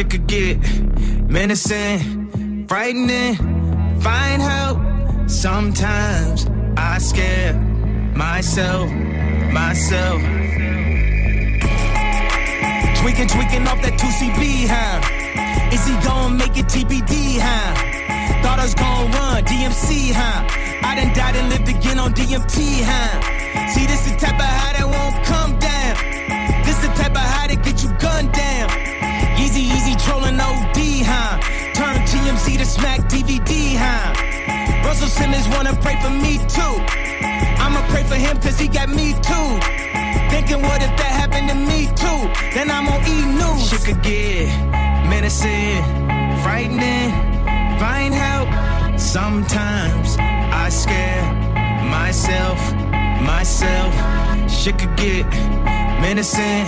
Shit 0.01 0.09
could 0.09 0.27
get 0.29 0.57
menacing, 1.29 2.67
frightening, 2.67 3.35
find 4.01 4.41
help. 4.41 4.79
Sometimes 5.29 6.47
I 6.75 6.97
scare 6.97 7.53
myself, 8.17 8.91
myself. 9.53 10.23
Tweaking, 12.97 13.29
tweaking 13.29 13.69
off 13.69 13.83
that 13.83 14.01
2CB, 14.01 14.69
huh? 14.73 15.71
Is 15.71 15.87
he 15.87 15.93
gonna 16.09 16.35
make 16.35 16.57
it 16.57 16.65
TBD, 16.65 17.37
huh? 17.39 18.41
Thought 18.43 18.59
I 18.59 18.63
was 18.63 18.75
gonna 18.75 19.13
run 19.19 19.45
DMC, 19.45 20.13
huh? 20.15 20.47
I 20.83 20.95
done 20.95 21.13
died 21.13 21.37
and 21.37 21.51
lived 21.51 21.69
again 21.69 21.99
on 21.99 22.15
DMT, 22.15 22.81
huh? 22.89 23.69
See, 23.69 23.85
this 23.85 24.11
the 24.11 24.17
type 24.17 24.41
of 24.41 24.47
high 24.47 24.73
that 24.79 24.89
won't 24.89 25.27
come 25.27 25.59
down. 25.59 26.65
This 26.65 26.79
the 26.81 26.89
type 26.89 27.13
of 27.13 27.19
high 27.19 27.49
that 27.49 27.63
get 27.63 27.83
you 27.83 27.91
gunned 27.99 28.33
down. 28.33 28.90
Easy, 29.41 29.63
easy 29.63 29.95
trolling 29.97 30.39
OD, 30.39 30.79
huh? 31.11 31.41
Turn 31.73 31.97
TMZ 32.05 32.59
to 32.59 32.67
smack 32.67 33.01
DVD, 33.09 33.75
huh? 33.77 34.85
Russell 34.85 35.09
Simmons 35.09 35.49
wanna 35.49 35.75
pray 35.81 35.97
for 36.03 36.11
me 36.11 36.37
too. 36.57 36.75
I'ma 37.65 37.81
pray 37.89 38.05
for 38.05 38.17
him 38.17 38.37
cause 38.41 38.59
he 38.59 38.69
got 38.69 38.91
me 38.91 39.15
too. 39.15 39.49
Thinking 40.31 40.61
what 40.61 40.83
if 40.83 40.93
that 41.01 41.13
happened 41.23 41.49
to 41.49 41.55
me 41.55 41.87
too? 42.03 42.21
Then 42.55 42.71
I'm 42.71 42.87
on 42.89 43.01
E! 43.07 43.17
News. 43.41 43.71
Shit 43.71 43.85
could 43.87 44.03
get 44.03 44.49
menacing, 45.09 45.83
frightening, 46.43 47.11
find 47.81 48.13
help. 48.13 48.49
Sometimes 49.01 50.17
I 50.19 50.69
scare 50.69 51.25
myself, 51.89 52.61
myself. 53.25 53.93
Shit 54.51 54.79
could 54.79 54.95
get 54.97 55.25
menacing, 56.05 56.67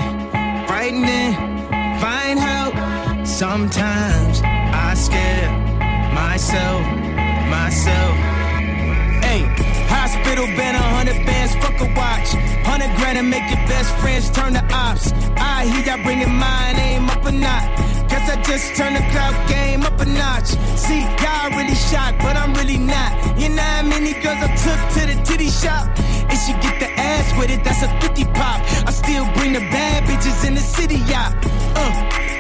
frightening, 0.67 1.52
find 2.03 2.37
help. 2.37 2.75
Sometimes 3.25 4.43
I 4.43 4.95
scare 4.95 5.51
myself, 6.13 6.83
myself. 7.57 8.15
Hey, 9.23 9.43
hospital 9.87 10.47
been 10.59 10.75
a 10.75 10.87
hundred 10.97 11.25
bands, 11.25 11.55
fuck 11.63 11.79
a 11.81 11.89
watch. 11.95 12.29
Hundred 12.67 12.91
grand 12.97 13.19
and 13.19 13.31
make 13.31 13.47
your 13.53 13.63
best 13.71 13.95
friends 14.01 14.29
turn 14.31 14.53
to 14.55 14.65
ops. 14.75 15.13
I 15.37 15.65
hear 15.71 15.95
y'all 15.95 16.03
bringing 16.03 16.35
mine 16.35 16.77
aim 16.77 17.09
up 17.09 17.25
a 17.25 17.31
notch. 17.31 17.92
Guess 18.23 18.39
I 18.39 18.43
just 18.43 18.77
turned 18.77 18.95
the 18.95 19.03
cloud 19.11 19.35
game 19.49 19.83
up 19.83 19.99
a 19.99 20.05
notch. 20.05 20.55
See, 20.79 21.01
y'all 21.01 21.51
really 21.59 21.75
shocked, 21.75 22.19
but 22.19 22.37
I'm 22.37 22.55
really 22.55 22.79
not. 22.79 23.11
You 23.37 23.49
know 23.49 23.63
how 23.63 23.83
many 23.83 24.13
girls 24.13 24.39
I 24.39 24.55
took 24.63 24.79
to 24.95 25.01
the 25.11 25.17
titty 25.25 25.51
shop? 25.51 25.91
And 26.31 26.39
she 26.39 26.53
get 26.63 26.79
the 26.79 26.89
ass 26.95 27.37
with 27.37 27.51
it, 27.51 27.65
that's 27.65 27.83
a 27.83 27.89
50 28.01 28.25
pop. 28.27 28.63
I 28.87 28.93
still 28.93 29.27
bring 29.35 29.55
the 29.55 29.65
bad 29.75 30.05
bitches 30.05 30.47
in 30.47 30.55
the 30.55 30.61
city, 30.61 30.99
yacht. 31.11 31.35
Uh, 31.75 31.91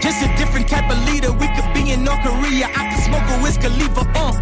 just 0.01 0.23
a 0.23 0.29
different 0.37 0.68
type 0.68 0.88
of 0.88 1.03
leader. 1.11 1.33
We 1.33 1.49
could 1.51 1.75
be 1.75 1.90
in 1.90 2.05
North 2.05 2.23
Korea. 2.23 2.71
I 2.71 2.95
could 2.95 3.03
smoke 3.03 3.27
a 3.27 3.42
whiskey, 3.42 3.68
leave 3.68 3.97
her, 3.99 4.07
uh. 4.14 4.38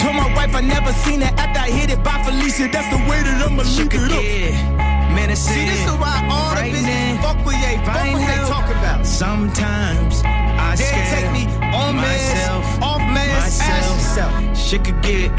Told 0.00 0.16
my 0.16 0.32
wife 0.34 0.54
I 0.54 0.62
never 0.64 0.92
seen 1.04 1.20
it 1.20 1.32
after 1.36 1.60
I 1.60 1.68
hit 1.68 1.90
it 1.90 2.02
by 2.02 2.22
Felicia. 2.24 2.72
That's 2.72 2.88
the 2.88 3.04
way 3.04 3.20
that 3.20 3.44
I'ma 3.44 3.64
leave 3.64 3.92
it 3.92 4.80
up. 4.80 4.91
Menacing, 5.14 5.54
See, 5.54 5.64
this 5.66 5.80
is 5.84 5.92
why 6.02 6.26
all 6.30 6.54
the 6.54 6.62
bitches 6.72 7.20
fuck 7.22 7.44
with 7.44 7.56
ye, 7.56 7.76
fuck 7.84 8.02
what 8.12 8.26
they 8.26 8.40
talk 8.48 8.66
about. 8.70 9.06
Sometimes 9.06 10.22
I 10.24 10.74
They 10.76 10.84
scare 10.84 11.10
take 11.14 11.32
me 11.32 11.44
on 11.76 11.96
meds, 11.96 12.02
myself, 12.02 12.82
off 12.82 13.00
meds, 13.00 13.44
ask 13.44 13.60
yourself. 13.68 14.56
Shit 14.56 14.84
could 14.84 15.00
get 15.02 15.30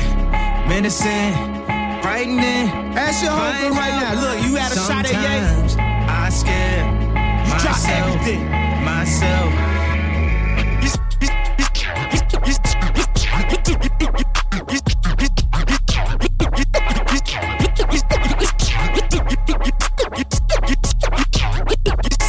menacing, 0.68 1.34
frightening. 2.02 2.70
Ask 2.98 3.24
your 3.24 3.32
homegirl 3.34 3.72
right 3.72 3.96
now. 4.02 4.22
Look, 4.22 4.46
you 4.46 4.56
had 4.56 4.72
a 4.72 4.76
shot 4.76 5.06
at 5.06 5.14
ye. 5.14 5.82
I 6.08 6.30
scare 6.30 6.86
You 7.46 7.54
drop 7.62 7.74
myself, 7.74 8.16
everything. 8.16 8.42
myself. 8.86 9.74
Yeah. 21.86 22.23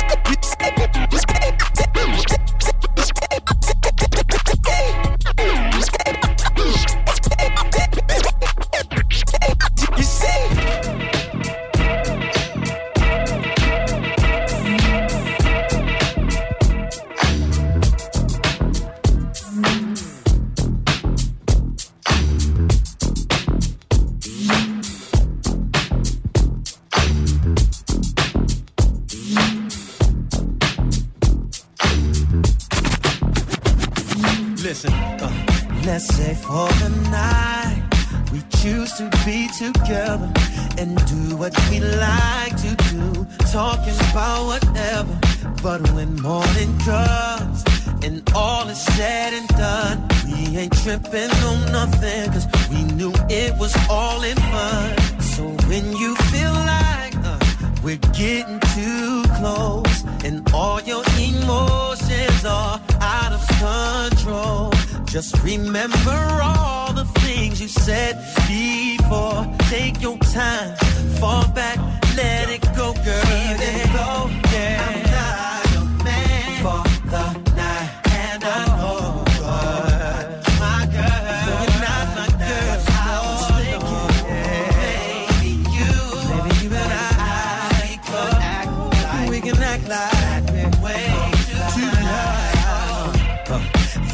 Together 39.94 40.32
and 40.78 40.96
do 41.06 41.36
what 41.36 41.54
we 41.70 41.78
like 41.80 42.56
to 42.56 42.74
do, 42.90 43.26
talking 43.52 43.94
about 44.10 44.46
whatever. 44.46 45.14
But 45.62 45.80
when 45.92 46.16
morning 46.20 46.76
comes 46.80 47.64
and 48.02 48.22
all 48.34 48.68
is 48.68 48.80
said 48.96 49.32
and 49.32 49.48
done, 49.48 50.08
we 50.26 50.58
ain't 50.58 50.74
tripping 50.82 51.30
on 51.48 51.72
nothing, 51.72 52.32
cause 52.32 52.46
we 52.70 52.82
knew 52.96 53.12
it 53.28 53.56
was 53.58 53.74
all 53.88 54.22
in 54.24 54.36
fun. 54.36 55.20
So 55.20 55.42
when 55.68 55.84
you 55.96 56.16
feel 56.32 56.52
like 56.52 57.14
uh, 57.24 57.38
we're 57.84 58.04
getting 58.12 58.58
too 58.74 59.22
close 59.38 60.04
and 60.24 60.36
all 60.52 60.80
your 60.82 61.04
emotions 61.18 62.44
are 62.44 62.80
out 63.00 63.32
of 63.32 63.42
control. 63.62 64.72
Just 65.14 65.40
remember 65.44 66.40
all 66.42 66.92
the 66.92 67.04
things 67.20 67.60
you 67.60 67.68
said 67.68 68.16
before. 68.48 69.46
Take 69.70 70.02
your 70.02 70.18
time, 70.18 70.74
fall 71.20 71.46
back, 71.50 71.78
let 72.16 72.50
it 72.50 72.62
go, 72.74 72.92
girl. 72.94 73.24
Even 73.46 73.92
though 73.94 74.28
yeah, 74.50 74.82
I'm 74.88 75.02
not 75.14 75.62
your 75.72 75.88
man 76.02 76.62
for 76.64 76.82
the 77.12 77.26
night, 77.54 77.90
and 78.10 78.42
I 78.42 78.76
know 78.76 78.93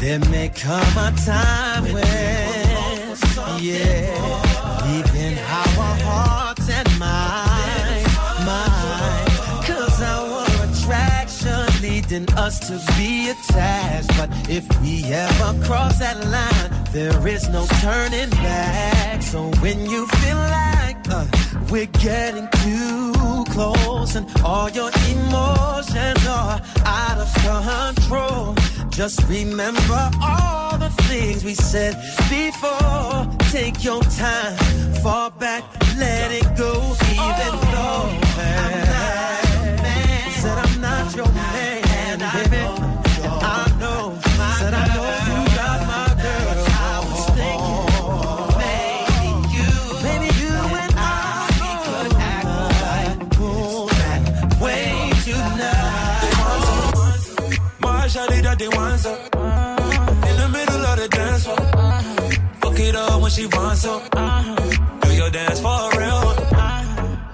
There 0.01 0.17
may 0.31 0.49
come 0.49 0.97
a 0.97 1.13
time 1.23 1.83
when, 1.83 2.03
yeah, 3.61 4.81
leaving 4.83 5.37
our 5.37 5.95
hearts 6.01 6.67
and 6.71 6.89
minds, 6.97 8.17
mind, 8.43 9.29
cause 9.63 10.01
our 10.01 10.43
attraction 10.65 11.81
leading 11.83 12.27
us 12.33 12.57
to 12.61 12.81
be 12.97 13.29
attached. 13.29 14.07
But 14.17 14.31
if 14.49 14.65
we 14.81 15.03
ever 15.13 15.63
cross 15.65 15.99
that 15.99 16.17
line, 16.25 16.83
there 16.91 17.27
is 17.27 17.47
no 17.49 17.67
turning 17.79 18.31
back. 18.31 19.21
So 19.21 19.51
when 19.61 19.87
you 19.87 20.07
feel 20.07 20.37
like 20.37 20.97
uh, 21.11 21.27
we're 21.69 21.85
getting 21.85 22.47
too 22.63 23.30
close 23.45 24.15
and 24.15 24.25
all 24.43 24.69
your 24.69 24.91
emotions 25.09 26.27
are 26.27 26.61
out 26.85 27.17
of 27.17 27.29
control. 27.43 28.55
Just 28.89 29.23
remember 29.27 30.11
all 30.21 30.77
the 30.77 30.89
things 31.09 31.43
we 31.43 31.55
said 31.55 31.95
before. 32.29 33.27
Take 33.51 33.83
your 33.83 34.01
time, 34.03 34.57
fall 35.01 35.29
back, 35.31 35.63
let 35.97 36.31
it 36.31 36.47
go. 36.57 36.73
Even 37.11 37.53
though 37.73 38.09
I'm 38.37 38.71
not 38.85 39.43
your 39.53 39.77
man, 39.77 40.31
said 40.31 40.57
I'm 40.57 40.81
not 40.81 41.15
your 41.15 41.31
man, 41.31 41.60
she 63.31 63.45
wants 63.45 63.81
so. 63.81 64.01
Do 65.01 65.13
your 65.15 65.29
dance 65.29 65.59
for 65.61 65.89
real. 65.99 66.35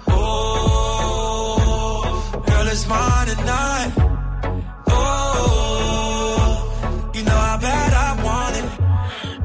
Oh, 0.10 2.44
girl, 2.48 2.68
it's 2.68 2.88
mine 2.88 3.28
tonight. 3.28 3.92
Oh, 4.88 7.12
you 7.16 7.24
know 7.24 7.32
how 7.32 7.58
bad 7.58 7.94
I 7.94 8.24
want 8.24 8.58
it. 8.62 8.66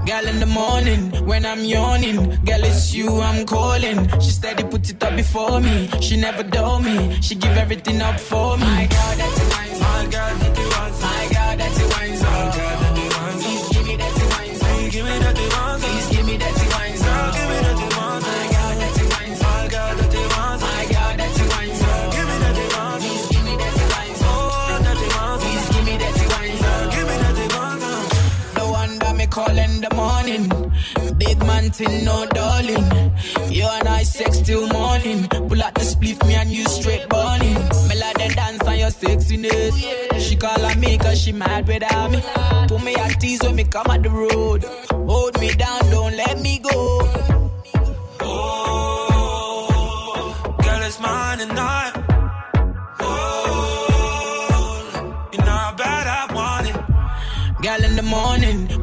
Girl 0.09 0.27
in 0.33 0.41
the 0.41 0.47
morning 0.47 1.27
when 1.27 1.47
I'm 1.47 1.65
yawning, 1.65 2.17
girl 2.45 2.65
it's 2.65 2.93
you 2.95 3.21
I'm 3.21 3.47
calling. 3.47 4.09
She 4.21 4.31
steady 4.31 4.65
put 4.65 4.89
it 4.91 5.03
up 5.03 5.17
before 5.17 5.61
me. 5.61 5.89
She 6.01 6.17
never 6.17 6.43
dull 6.43 6.81
me. 6.81 7.21
She 7.23 7.35
give 7.35 7.57
everything 7.57 8.01
up 8.03 8.19
for 8.21 8.57
me. 8.59 8.65
My 8.65 8.87
God, 8.91 9.19
that's 9.19 9.41
a 9.41 9.45
My 9.81 10.07
girl, 10.11 10.37
Thing, 31.71 32.05
no 32.05 32.27
darling. 32.27 32.85
You 33.49 33.65
and 33.65 33.89
I 33.89 34.03
sex 34.03 34.41
till 34.41 34.67
morning. 34.69 35.29
Pull 35.29 35.63
out 35.63 35.75
the 35.75 35.83
spliff, 35.83 36.27
me 36.27 36.35
and 36.35 36.51
you 36.51 36.65
straight 36.67 37.09
burning. 37.09 37.55
Me 37.89 37.95
like 38.01 38.19
the 38.19 38.33
dance 38.35 38.63
on 38.63 38.79
your 38.79 38.91
sexiness. 38.91 39.73
She 40.19 40.37
call 40.37 40.65
on 40.65 40.81
me 40.81 40.99
cause 40.99 41.21
she 41.21 41.33
mad 41.33 41.69
without 41.69 42.11
me. 42.11 42.21
Put 42.69 42.83
me 42.83 42.95
at 42.97 43.21
tease 43.21 43.43
when 43.43 43.55
me 43.57 43.65
come 43.65 43.87
at 43.91 44.03
the 44.03 44.11
road. 44.11 44.65
Hold 44.91 45.41
me 45.41 45.55
down, 45.55 45.82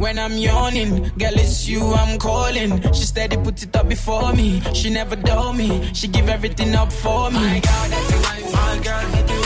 when 0.09 0.17
I'm 0.17 0.37
yawning, 0.39 1.11
girl 1.19 1.37
it's 1.43 1.67
you 1.67 1.81
I'm 1.93 2.17
calling. 2.17 2.81
She 2.93 3.05
steady 3.05 3.37
put 3.37 3.61
it 3.61 3.75
up 3.75 3.87
before 3.87 4.33
me. 4.33 4.59
She 4.73 4.89
never 4.89 5.15
dull 5.15 5.53
me. 5.53 5.93
She 5.93 6.07
give 6.07 6.29
everything 6.29 6.73
up 6.73 6.91
for 6.91 7.29
me. 7.29 7.37
My 7.39 7.59
girl, 7.59 7.85
that's 7.93 8.11
a 8.13 8.17
wine 8.25 8.51
My 8.53 8.73
girl, 8.83 9.38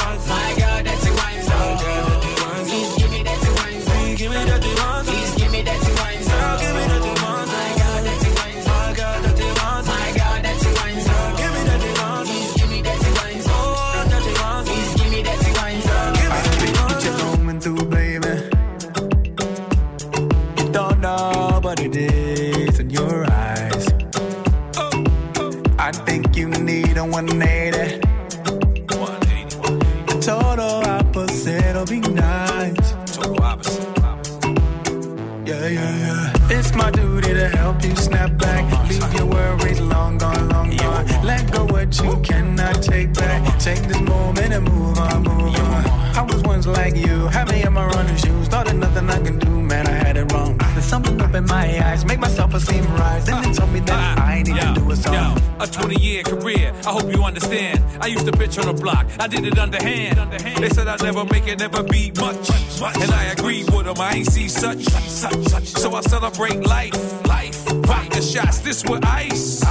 I 59.23 59.27
did 59.27 59.45
it 59.45 59.57
underhand. 59.57 60.33
They 60.57 60.67
said 60.67 60.89
I'd 60.89 61.01
never 61.01 61.23
make 61.23 61.47
it, 61.47 61.57
never 61.57 61.81
be 61.81 62.11
much. 62.19 62.49
And 62.49 63.09
I 63.09 63.31
agreed 63.31 63.69
with 63.71 63.85
them, 63.85 63.97
I 63.97 64.15
ain't 64.15 64.27
see 64.27 64.49
such. 64.49 64.83
So 64.83 65.95
I 65.95 66.01
celebrate 66.01 66.59
life, 66.65 67.25
life. 67.25 67.55
Vodka 67.85 68.21
shots, 68.21 68.59
this 68.59 68.83
with 68.83 69.05
ice. 69.05 69.63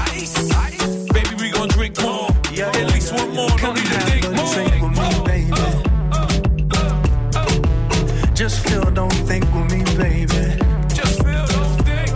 Baby, 1.13 1.35
we 1.39 1.51
gon' 1.51 1.69
drink 1.69 2.01
more. 2.01 2.31
At 2.31 2.93
least 2.95 3.13
one 3.13 3.35
more, 3.35 3.51
don't 3.59 3.75
need 3.75 3.85
to 3.85 4.01
think 4.01 4.25
more. 4.35 4.57
With 4.89 4.97
me, 4.97 5.25
baby. 5.27 5.51
Oh, 5.53 5.83
oh, 6.15 7.03
oh. 7.37 8.33
Just 8.33 8.67
feel, 8.67 8.91
don't 8.91 9.13
think 9.29 9.45
with 9.53 9.71
me, 9.71 9.85
baby. 9.99 10.57
Just 10.95 11.23
feel, 11.23 11.47
don't 11.47 11.77
think. 11.85 12.11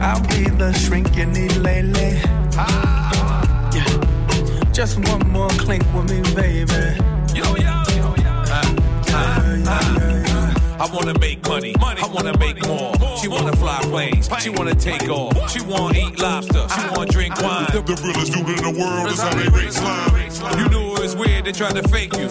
I'll 0.00 0.22
be 0.28 0.48
the 0.56 0.72
shrink 0.72 1.14
you 1.14 1.26
need 1.26 1.54
lately. 1.56 2.18
Ah. 2.56 3.70
Yeah. 3.74 4.72
Just 4.72 4.98
one 5.06 5.19
she 14.40 14.48
wanna 14.50 14.74
take 14.74 15.08
off. 15.08 15.50
She 15.50 15.60
wanna 15.62 15.98
eat 15.98 16.18
lobster, 16.18 16.66
she 16.68 16.80
wanna 16.96 17.10
drink 17.10 17.40
wine. 17.42 17.66
The 17.72 17.82
realest 18.02 18.32
dude 18.32 18.48
in 18.48 18.74
the 18.74 18.80
world 18.80 19.08
is 19.10 19.20
how 19.20 19.34
they 19.34 19.48
raise 19.48 19.76
slime. 19.76 20.58
You 20.58 20.68
knew 20.68 20.94
it 20.94 21.02
was 21.02 21.14
weird, 21.14 21.44
they 21.44 21.52
tried 21.52 21.74
to 21.74 21.86
fake 21.88 22.16
you. 22.16 22.28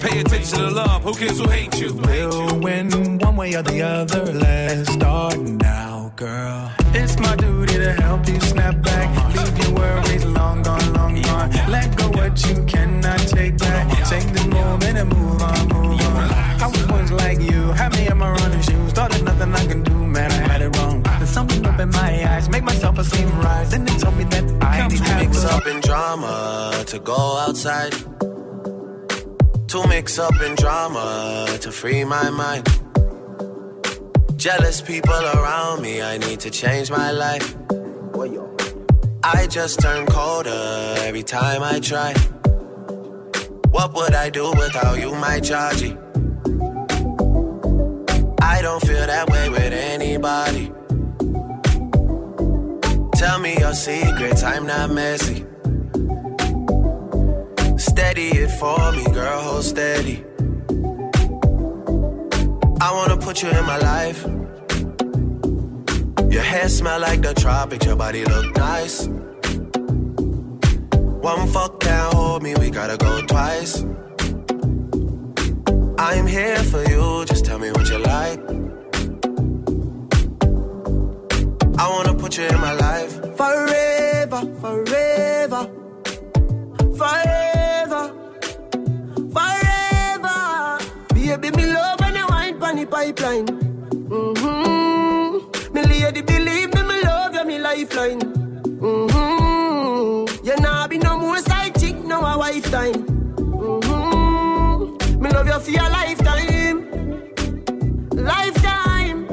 Pay 0.00 0.20
attention 0.20 0.58
to 0.58 0.70
love, 0.70 1.04
who 1.04 1.14
cares 1.14 1.38
who 1.38 1.48
hates 1.48 1.78
you? 1.80 1.94
We'll 1.94 2.58
win 2.58 3.18
one 3.18 3.36
way 3.36 3.54
or 3.54 3.62
the 3.62 3.82
other. 3.82 4.24
Let's 4.32 4.92
start 4.92 5.38
now, 5.38 6.12
girl. 6.16 6.72
It's 6.94 7.18
my 7.20 7.36
duty 7.36 7.74
to 7.74 7.92
help 7.92 8.26
you 8.28 8.40
to 26.92 26.98
go 26.98 27.38
outside. 27.38 27.92
To 29.68 29.86
mix 29.88 30.18
up 30.18 30.38
in 30.42 30.54
drama 30.56 31.56
to 31.62 31.72
free 31.72 32.04
my 32.04 32.28
mind. 32.28 32.68
Jealous 34.36 34.82
people 34.82 35.22
around 35.36 35.80
me, 35.80 36.02
I 36.02 36.18
need 36.18 36.40
to 36.40 36.50
change 36.50 36.90
my 36.90 37.10
life. 37.10 37.56
I 39.24 39.46
just 39.46 39.80
turn 39.80 40.04
colder 40.04 40.94
every 40.98 41.22
time 41.22 41.62
I 41.62 41.80
try. 41.80 42.12
What 43.70 43.94
would 43.94 44.12
I 44.14 44.28
do 44.28 44.50
without 44.50 45.00
you, 45.00 45.14
my 45.14 45.40
Georgie? 45.40 45.96
I 48.42 48.60
don't 48.60 48.82
feel 48.86 49.06
that 49.06 49.30
way 49.30 49.48
with 49.48 49.72
anybody. 49.72 50.70
Tell 53.16 53.38
me 53.38 53.56
your 53.58 53.72
secrets, 53.72 54.42
I'm 54.42 54.66
not 54.66 54.90
messy. 54.90 55.46
Steady 58.12 58.36
it 58.44 58.50
for 58.60 58.92
me, 58.92 59.04
girl, 59.04 59.40
hold 59.40 59.64
steady. 59.64 60.22
I 62.78 62.92
wanna 62.92 63.16
put 63.16 63.42
you 63.42 63.48
in 63.48 63.64
my 63.64 63.78
life. 63.78 64.22
Your 66.30 66.42
hair 66.42 66.68
smell 66.68 67.00
like 67.00 67.22
the 67.22 67.32
tropics, 67.32 67.86
your 67.86 67.96
body 67.96 68.26
look 68.26 68.54
nice. 68.54 69.06
One 71.30 71.48
fuck 71.54 71.80
can't 71.80 72.12
hold 72.12 72.42
me, 72.42 72.54
we 72.56 72.68
gotta 72.68 72.98
go 72.98 73.22
twice. 73.22 73.82
I'm 75.96 76.26
here 76.26 76.62
for 76.64 76.84
you, 76.90 77.24
just 77.24 77.46
tell 77.46 77.58
me 77.58 77.70
what 77.70 77.88
you 77.88 77.96
like. 77.96 78.40
I 81.78 81.88
wanna 81.88 82.14
put 82.14 82.36
you 82.36 82.44
in 82.44 82.60
my 82.60 82.74
life. 82.74 83.12
Forever, 83.38 84.40
forever, 84.60 85.62
forever, 86.98 87.41
the 92.76 92.86
pipeline. 92.86 93.46
Mm-hmm. 94.08 95.74
Me 95.74 95.82
lady, 95.82 96.22
believe 96.22 96.72
me, 96.74 96.82
me 96.82 97.02
love 97.02 97.34
you, 97.34 97.44
me 97.44 97.58
lifeline. 97.58 98.20
Mm-hmm. 98.20 100.46
You 100.46 100.56
nah 100.56 100.86
be 100.86 100.98
no 100.98 101.18
more 101.18 101.38
side 101.38 101.74
chick, 101.78 101.96
no 102.04 102.20
a 102.20 102.38
wife 102.38 102.70
time. 102.70 103.04
Mm-hmm. 103.36 105.22
Me 105.22 105.30
love 105.30 105.46
you 105.46 105.60
for 105.60 105.70
your 105.70 105.88
lifetime, 105.88 106.88
lifetime. 108.10 109.28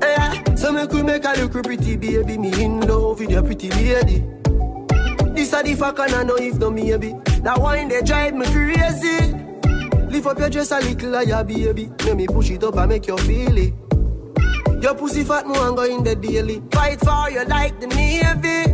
Yeah. 0.00 0.54
So 0.54 0.72
me 0.72 0.86
could 0.86 1.04
make 1.04 1.24
a 1.24 1.34
look 1.40 1.62
pretty 1.62 1.96
baby, 1.96 2.38
me 2.38 2.62
in 2.62 2.80
love 2.80 3.20
with 3.20 3.30
your 3.30 3.42
pretty 3.42 3.70
lady. 3.70 4.24
This 5.34 5.52
a 5.52 5.62
the 5.62 5.74
fuck 5.74 5.98
and 5.98 6.14
I 6.14 6.22
know 6.22 6.36
if 6.36 6.58
no 6.58 6.70
maybe. 6.70 7.14
That 7.42 7.60
wine 7.60 7.88
they 7.88 8.00
drive 8.02 8.34
me 8.34 8.46
crazy. 8.46 9.45
Lift 10.08 10.26
up 10.26 10.38
your 10.38 10.50
dress 10.50 10.70
a 10.70 10.80
little 10.80 11.14
higher, 11.14 11.44
baby. 11.44 11.90
Let 12.04 12.16
me 12.16 12.26
push 12.26 12.50
it 12.50 12.62
up 12.64 12.76
and 12.76 12.88
make 12.88 13.06
you 13.06 13.16
feel 13.18 13.56
it. 13.58 13.74
Your 14.82 14.94
pussy 14.94 15.24
fat, 15.24 15.46
more 15.46 15.66
and 15.68 15.76
go 15.76 15.84
in 15.84 16.04
the 16.04 16.14
daily. 16.14 16.62
Fight 16.70 17.00
for 17.00 17.30
you 17.30 17.44
like 17.44 17.80
the 17.80 17.86
navy. 17.88 18.72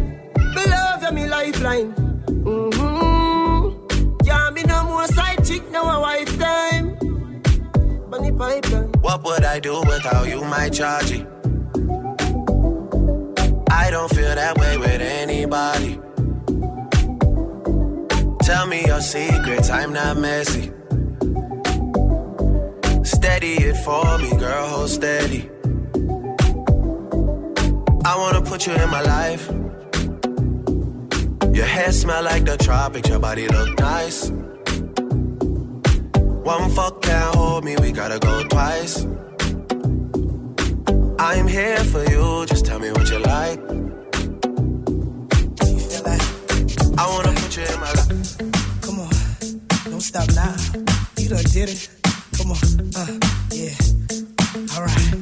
Me 0.55 0.67
love 0.67 1.03
you, 1.03 1.13
me 1.13 1.27
lifeline. 1.27 1.93
Mm-hmm. 2.27 4.17
Can't 4.25 4.55
be 4.55 4.63
no 4.65 4.85
more 4.85 5.07
side 5.07 5.45
chick, 5.45 5.71
no 5.71 5.83
a 5.83 6.01
wife 6.01 6.39
time. 6.39 6.97
Bunny 8.11 8.33
pipeline. 8.33 8.93
What 9.01 9.25
would 9.25 9.45
I 9.45 9.59
do 9.59 9.81
without 9.81 10.29
you, 10.29 10.43
my 10.43 10.69
Georgie? 10.69 11.27
I 13.71 13.91
don't 13.91 14.11
feel 14.15 14.35
that 14.35 14.59
way 14.59 14.77
with 14.77 15.01
anybody. 15.01 15.99
Tell 18.43 18.67
me 18.67 18.85
your 18.85 19.01
secrets, 19.01 19.71
I'm 19.71 19.93
not 19.93 20.19
messy 20.19 20.73
steady 23.23 23.55
it 23.71 23.77
for 23.85 24.19
me, 24.19 24.31
girl, 24.37 24.67
hold 24.67 24.91
steady. 24.91 25.49
I 28.05 28.13
wanna 28.23 28.43
put 28.43 28.67
you 28.67 28.73
in 28.73 28.91
my 28.91 29.03
life. 29.17 29.45
Your 31.59 31.69
hair 31.75 31.93
smell 31.93 32.25
like 32.25 32.45
the 32.45 32.57
tropics, 32.57 33.09
your 33.09 33.21
body 33.21 33.47
look 33.47 33.79
nice. 33.79 34.19
One 36.53 36.69
fuck 36.77 37.01
can't 37.03 37.35
hold 37.37 37.65
me, 37.65 37.77
we 37.77 37.93
gotta 37.93 38.19
go 38.19 38.43
twice. 38.55 39.07
I'm 41.31 41.47
here 41.47 41.85
for 41.93 42.03
you, 42.13 42.45
just 42.47 42.65
tell 42.67 42.81
me 42.81 42.91
what 42.91 43.09
you 43.09 43.21
like. 43.21 43.61
I 47.03 47.05
wanna 47.13 47.33
put 47.41 47.57
you 47.57 47.65
in 47.73 47.79
my 47.87 47.93
life. 48.01 48.39
Come 48.85 48.99
on, 49.07 49.15
don't 49.91 50.07
stop 50.11 50.29
now. 50.35 50.57
You 51.19 51.29
done 51.29 51.45
did 51.55 51.69
it 51.69 52.02
Come 52.43 52.51
on. 52.51 52.91
Uh, 52.97 53.21
yeah. 53.53 53.71
All 54.75 54.83
right. 54.83 55.22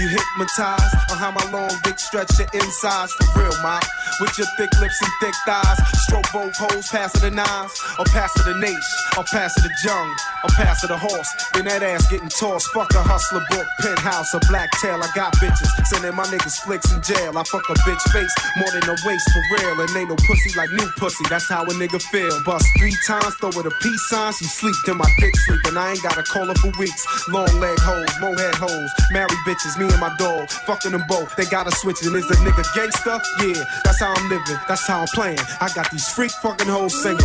You 0.00 0.08
hypnotized 0.08 0.96
on 1.10 1.18
how 1.18 1.30
my 1.30 1.44
long 1.52 1.70
dick 1.84 1.98
stretch 1.98 2.38
your 2.38 2.48
insides 2.54 3.12
for 3.12 3.40
real, 3.40 3.52
mom. 3.62 3.80
With 4.20 4.36
your 4.36 4.46
thick 4.58 4.68
lips 4.78 5.00
and 5.00 5.12
thick 5.20 5.34
thighs, 5.46 5.80
stroke 6.04 6.28
both 6.30 6.52
hoes, 6.52 6.88
pass 6.92 7.14
it 7.16 7.22
the 7.24 7.30
nines, 7.30 7.72
or 7.98 8.04
pass 8.12 8.28
it 8.36 8.44
the 8.44 8.52
nace, 8.60 8.90
or 9.16 9.24
pass 9.24 9.56
it 9.56 9.64
the 9.64 9.72
jung, 9.82 10.12
or 10.44 10.50
pass 10.60 10.84
it 10.84 10.88
the 10.88 10.98
horse. 10.98 11.30
Then 11.54 11.64
that 11.64 11.82
ass 11.82 12.04
getting 12.12 12.28
tossed. 12.28 12.68
Fuck 12.76 12.92
a 12.92 13.00
hustler 13.00 13.40
book, 13.48 13.64
penthouse, 13.80 14.28
a 14.34 14.40
black 14.52 14.68
tail. 14.76 15.00
I 15.00 15.08
got 15.16 15.32
bitches, 15.40 15.72
sending 15.88 16.14
my 16.14 16.28
niggas 16.28 16.60
flicks 16.60 16.92
in 16.92 17.00
jail. 17.00 17.32
I 17.32 17.44
fuck 17.48 17.64
a 17.70 17.74
bitch 17.88 18.04
face 18.12 18.34
more 18.60 18.68
than 18.76 18.84
a 18.92 18.96
waist 19.08 19.24
for 19.32 19.42
real, 19.56 19.80
and 19.80 19.88
ain't 19.96 20.12
no 20.12 20.16
pussy 20.28 20.52
like 20.52 20.68
new 20.68 20.88
pussy. 21.00 21.24
That's 21.32 21.48
how 21.48 21.64
a 21.64 21.72
nigga 21.80 21.96
feel. 22.12 22.36
Bust 22.44 22.68
three 22.76 22.96
times, 23.08 23.32
throw 23.40 23.56
it 23.56 23.64
a 23.64 23.72
peace 23.80 24.04
sign. 24.12 24.36
She 24.36 24.44
sleep 24.44 24.76
till 24.84 25.00
my 25.00 25.08
dick 25.16 25.32
sleep, 25.48 25.64
and 25.64 25.78
I 25.78 25.96
ain't 25.96 26.02
gotta 26.02 26.24
call 26.28 26.44
her 26.44 26.58
for 26.60 26.76
weeks. 26.76 27.00
Long 27.32 27.56
leg 27.56 27.80
hoes, 27.80 28.12
mohead 28.20 28.52
hoes, 28.60 28.90
married 29.16 29.40
bitches, 29.48 29.80
me 29.80 29.88
and 29.88 30.00
my 30.00 30.12
dog, 30.20 30.50
fucking 30.68 30.92
them 30.92 31.08
both. 31.08 31.34
They 31.40 31.48
gotta 31.48 31.72
switch, 31.72 32.04
and 32.04 32.12
is 32.14 32.28
the 32.28 32.36
nigga 32.44 32.68
gangster? 32.76 33.16
Yeah, 33.40 33.64
that's 33.84 34.00
how 34.00 34.09
I'm 34.16 34.28
living, 34.28 34.58
that's 34.68 34.86
how 34.86 35.00
I'm 35.00 35.08
playing. 35.14 35.38
I 35.60 35.68
got 35.74 35.90
these 35.90 36.08
freak 36.08 36.32
fucking 36.42 36.68
hoes 36.68 37.02
singing. 37.02 37.18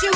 She 0.00 0.08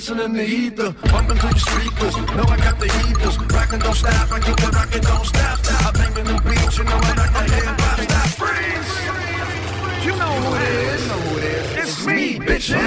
listening 0.00 0.32
to 0.32 0.42
ether, 0.42 0.92
bumping 1.12 1.36
through 1.36 1.50
your 1.50 1.58
speakers. 1.60 2.16
Know 2.32 2.48
I 2.48 2.56
got 2.56 2.80
the 2.80 2.88
heaters, 2.88 3.36
rockin' 3.52 3.80
don't 3.80 3.94
stop. 3.94 4.32
I 4.32 4.40
keep 4.40 4.56
the 4.56 4.70
rockin' 4.72 5.02
don't 5.02 5.26
stop. 5.26 5.60
I 5.60 5.92
bang 5.92 6.16
in 6.16 6.24
the 6.24 6.36
beach, 6.40 6.78
you 6.78 6.84
know 6.88 7.00
I 7.04 7.12
like 7.20 7.32
the 7.36 7.44
hip 7.52 7.76
hop. 7.84 8.00
Stop, 8.08 8.28
freeze. 8.40 8.92
You 10.06 10.12
know 10.16 10.32
who 10.40 10.56
it 10.56 10.72
is. 10.88 11.02
You 11.04 11.08
know 11.12 11.20
who 11.20 11.36
it 11.36 11.44
is. 11.44 11.66
It's 11.84 12.06
me, 12.06 12.40
bitches. 12.40 12.80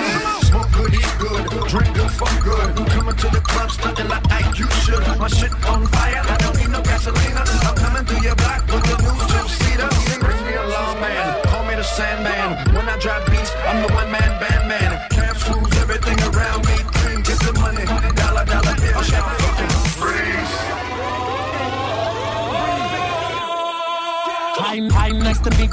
Smoke 0.50 0.72
good, 0.74 0.94
eat 0.98 1.14
good, 1.22 1.44
drink 1.70 1.94
good, 1.94 2.12
fuck 2.18 2.34
good. 2.42 2.70
Coming 2.98 3.18
to 3.22 3.28
the 3.30 3.42
club, 3.46 3.70
stunting 3.70 4.10
like 4.10 4.26
Ike, 4.32 4.58
you 4.58 4.70
should. 4.82 5.06
My 5.22 5.28
shit 5.28 5.54
on 5.70 5.86
fire, 5.94 6.24
I 6.34 6.36
don't 6.42 6.58
need 6.58 6.72
no 6.74 6.82
gasolina. 6.82 7.46
I'm 7.62 7.76
coming 7.78 8.06
through 8.10 8.26
your 8.26 8.36
block 8.42 8.66
with 8.74 8.86
the 8.90 8.98
new 9.06 9.18
two-seater. 9.30 9.90
Bring 10.18 10.42
me 10.50 10.54
a 10.58 10.66
long 10.66 10.98
man, 10.98 11.46
call 11.46 11.64
me 11.70 11.76
the 11.76 11.84
Sandman. 11.84 12.74
When 12.74 12.90
I 12.90 12.98
drop 12.98 13.22
beats, 13.30 13.54
I'm 13.70 13.86
the 13.86 13.94
one-man 13.94 14.12
man. 14.12 14.23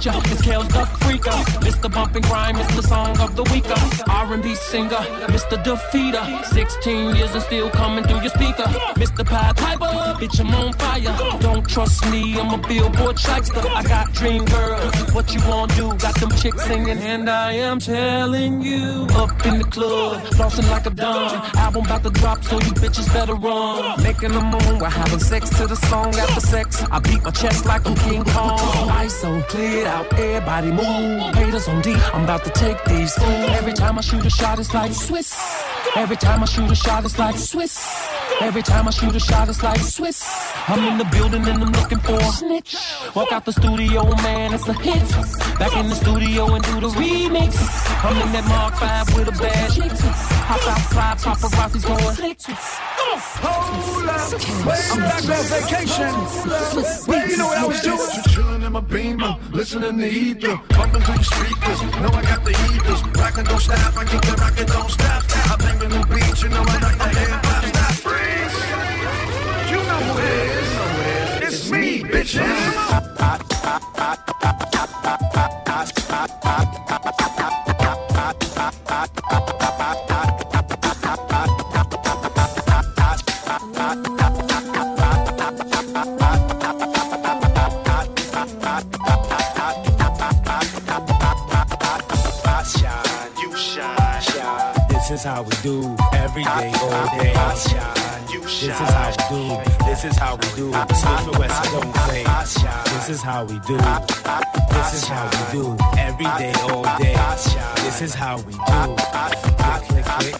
Nice 0.07 0.41
to 0.41 0.51
meet 0.51 0.75
ya. 0.75 1.00
Freaker. 1.11 1.43
Mr. 1.67 1.93
Bump 1.93 2.15
and 2.15 2.25
Grind, 2.27 2.57
Mr. 2.57 2.87
Song 2.87 3.19
of 3.19 3.35
the 3.35 3.43
Weeker. 3.51 3.75
Uh. 4.09 4.29
R&B 4.31 4.55
singer, 4.55 5.03
Mr. 5.35 5.61
Defeater. 5.65 6.45
16 6.45 7.17
years 7.17 7.35
and 7.35 7.43
still 7.43 7.69
coming 7.71 8.05
through 8.05 8.21
your 8.21 8.31
speaker. 8.31 8.63
Mr. 8.95 9.27
Pied 9.27 9.57
Piper, 9.57 9.93
bitch, 10.21 10.39
I'm 10.39 10.55
on 10.55 10.73
fire. 10.75 11.41
Don't 11.41 11.69
trust 11.69 12.09
me, 12.13 12.39
I'm 12.39 12.55
a 12.55 12.59
billboard 12.69 13.19
shyster. 13.19 13.61
I 13.69 13.83
got 13.83 14.13
dream 14.13 14.45
girls, 14.45 14.95
what 15.13 15.35
you 15.35 15.41
wanna 15.49 15.75
do? 15.75 15.89
Got 15.99 16.15
them 16.21 16.31
chicks 16.31 16.65
singing, 16.65 16.99
and 16.99 17.29
I 17.29 17.53
am 17.55 17.81
telling 17.81 18.63
you. 18.63 19.09
Up 19.15 19.45
in 19.47 19.59
the 19.59 19.65
club, 19.65 20.23
flossing 20.37 20.71
like 20.71 20.87
a 20.87 20.91
don. 20.91 21.35
Album 21.57 21.87
about 21.87 22.05
to 22.05 22.11
drop, 22.11 22.45
so 22.45 22.55
you 22.57 22.73
bitches 22.83 23.13
better 23.13 23.35
run. 23.35 24.01
Making 24.03 24.33
the 24.33 24.43
moon, 24.43 24.79
we're 24.79 24.89
having 24.89 25.19
sex 25.19 25.51
to 25.59 25.67
the 25.67 25.77
song 25.77 26.15
after 26.15 26.41
sex. 26.41 26.85
I 26.91 27.01
beat 27.01 27.23
my 27.25 27.31
chest 27.31 27.67
like 27.67 27.85
I'm 27.87 27.97
King 27.97 28.25
Kong. 28.25 28.61
Ice 29.05 29.25
on 29.25 29.43
cleared 29.45 29.89
out, 29.89 30.07
everybody 30.13 30.71
move. 30.71 31.00
Haters 31.35 31.69
on 31.69 31.81
D, 31.83 31.95
I'm 32.13 32.25
about 32.25 32.45
to 32.45 32.51
take 32.51 32.83
these 32.85 33.15
fools. 33.15 33.51
Every 33.61 33.73
time 33.73 33.99
I 33.99 34.01
shoot 34.01 34.25
a 34.25 34.31
shot, 34.31 34.59
it's 34.59 34.75
like 34.75 34.93
Swiss. 34.93 35.33
Every 35.97 36.17
time 36.17 36.43
I 36.43 36.47
shoot 36.47 36.71
a 36.71 36.75
shot, 36.75 37.05
it's 37.05 37.19
like 37.19 37.37
Swiss. 37.37 37.75
Every 38.41 38.63
time 38.63 38.87
I 38.87 38.91
shoot 38.91 39.15
a 39.15 39.21
shot, 39.21 39.49
it's 39.49 39.63
like 39.63 39.81
Swiss. 39.81 40.23
I'm 40.69 40.85
in 40.85 40.99
the 40.99 41.05
building 41.07 41.47
and 41.47 41.63
I'm 41.63 41.73
looking 41.73 41.99
for 41.99 42.15
a 42.15 42.33
snitch. 42.33 42.77
Walk 43.15 43.33
out 43.33 43.45
the 43.45 43.53
studio, 43.53 44.05
man, 44.23 44.55
it's 44.55 44.69
a 44.69 44.73
hit. 44.73 45.09
Back 45.59 45.77
in 45.77 45.89
the 45.89 45.95
studio 45.95 46.55
and 46.55 46.65
do 46.65 46.81
the 46.81 46.89
remix. 46.89 47.57
I'm 48.05 48.17
in 48.17 48.33
that 48.33 48.45
Mark 48.47 48.75
5 48.75 49.17
with 49.17 49.29
a 49.29 49.43
bad 49.43 49.73
chick. 49.73 49.93
Hop 50.49 50.61
outside, 50.67 51.19
paparazzi's 51.19 51.85
going 51.85 52.15
slick. 52.15 52.39
Hold 53.43 54.09
up, 54.09 54.33
way 54.67 54.83
back 55.01 55.25
on 55.29 55.45
vacation. 55.53 56.13
Where 57.07 57.29
you 57.29 57.37
know 57.37 57.47
what 57.47 57.59
I 57.59 57.67
was 57.67 57.81
doing? 57.81 57.99
Chillin' 58.31 58.65
in 58.65 58.73
my 58.73 58.81
beamer, 58.81 59.37
listening 59.51 59.99
to 59.99 60.09
ether, 60.09 60.61
bumping 60.91 61.03
through 61.03 61.15
your 61.15 61.25
speakers. 61.25 61.83
Know 62.01 62.09
I 62.09 62.23
got 62.23 62.45
the 62.45 62.53
heaters, 62.53 63.03
rockin' 63.17 63.45
don't 63.45 63.61
stop. 63.61 63.97
I 63.97 64.05
keep 64.05 64.21
the 64.23 64.37
rockin' 64.37 64.67
don't 64.67 64.91
stop. 64.91 65.25
I 65.51 65.57
bang 65.57 65.83
in 65.83 65.91
the 65.91 66.07
beach, 66.07 66.43
you 66.43 66.49
know 66.49 66.65
I 66.67 66.79
like 66.79 66.99
the 66.99 67.09
hip 67.19 67.31
hop. 67.45 67.65
Stop, 67.65 67.93
freeze. 68.05 68.57
You 69.71 69.79
know 69.89 70.01
who 70.07 70.19
it 70.19 71.43
is. 71.43 71.55
It's 71.55 71.71
me, 71.71 72.03
bitches. 72.03 72.41
I 73.21 74.30
is 95.21 95.27
how 95.27 95.43
we 95.43 95.51
do 95.63 95.97
every 96.15 96.45
day, 96.45 96.73
all 96.81 97.19
day. 97.19 97.35
I 97.35 97.55
shine. 97.55 98.27
This 98.41 98.63
is 98.63 98.79
how 98.81 99.11
we 99.11 99.37
do. 99.37 99.85
This 99.85 100.05
is 100.05 100.17
how 100.17 100.37
we 100.37 100.47
do. 100.57 100.73
Smith 100.73 101.29
and 101.29 101.37
Wesson 101.39 101.73
don't 101.73 101.95
play. 101.95 102.25
This 102.25 103.09
is 103.11 103.23
how 103.23 103.45
we 103.45 103.59
do. 103.61 103.77
This 104.71 104.95
is 104.95 105.05
how 105.09 105.27
we 105.29 105.43
do 105.53 105.77
every 105.99 106.25
day, 106.25 106.53
all 106.63 106.85
day. 106.97 107.15
This 107.85 108.01
is 108.01 108.15
how 108.15 108.37
we 108.39 108.53
do. 108.53 108.97
Click, 109.89 109.89
click, 109.89 110.05
click. 110.05 110.37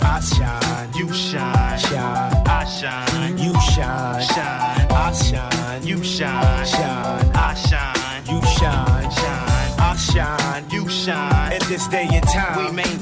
I 0.00 0.20
shine, 0.20 0.92
you 0.94 1.12
shine, 1.12 1.78
shine. 1.78 2.42
I 2.46 2.64
shine, 2.64 3.38
you 3.38 3.52
shine, 3.60 4.22
shine. 4.22 4.86
I 4.90 5.12
shine, 5.12 5.86
you 5.86 6.04
shine, 6.04 6.66
shine. 6.66 7.30
I 7.34 7.54
shine, 7.54 8.26
you 8.26 8.42
shine, 8.46 9.10
shine. 9.10 9.58
I 9.80 9.96
shine, 9.96 10.70
you 10.70 10.88
shine. 10.88 11.52
In 11.52 11.68
this 11.68 11.88
day 11.88 12.08
and 12.12 12.26
time, 12.26 12.66
we 12.66 12.72
maintain 12.72 12.97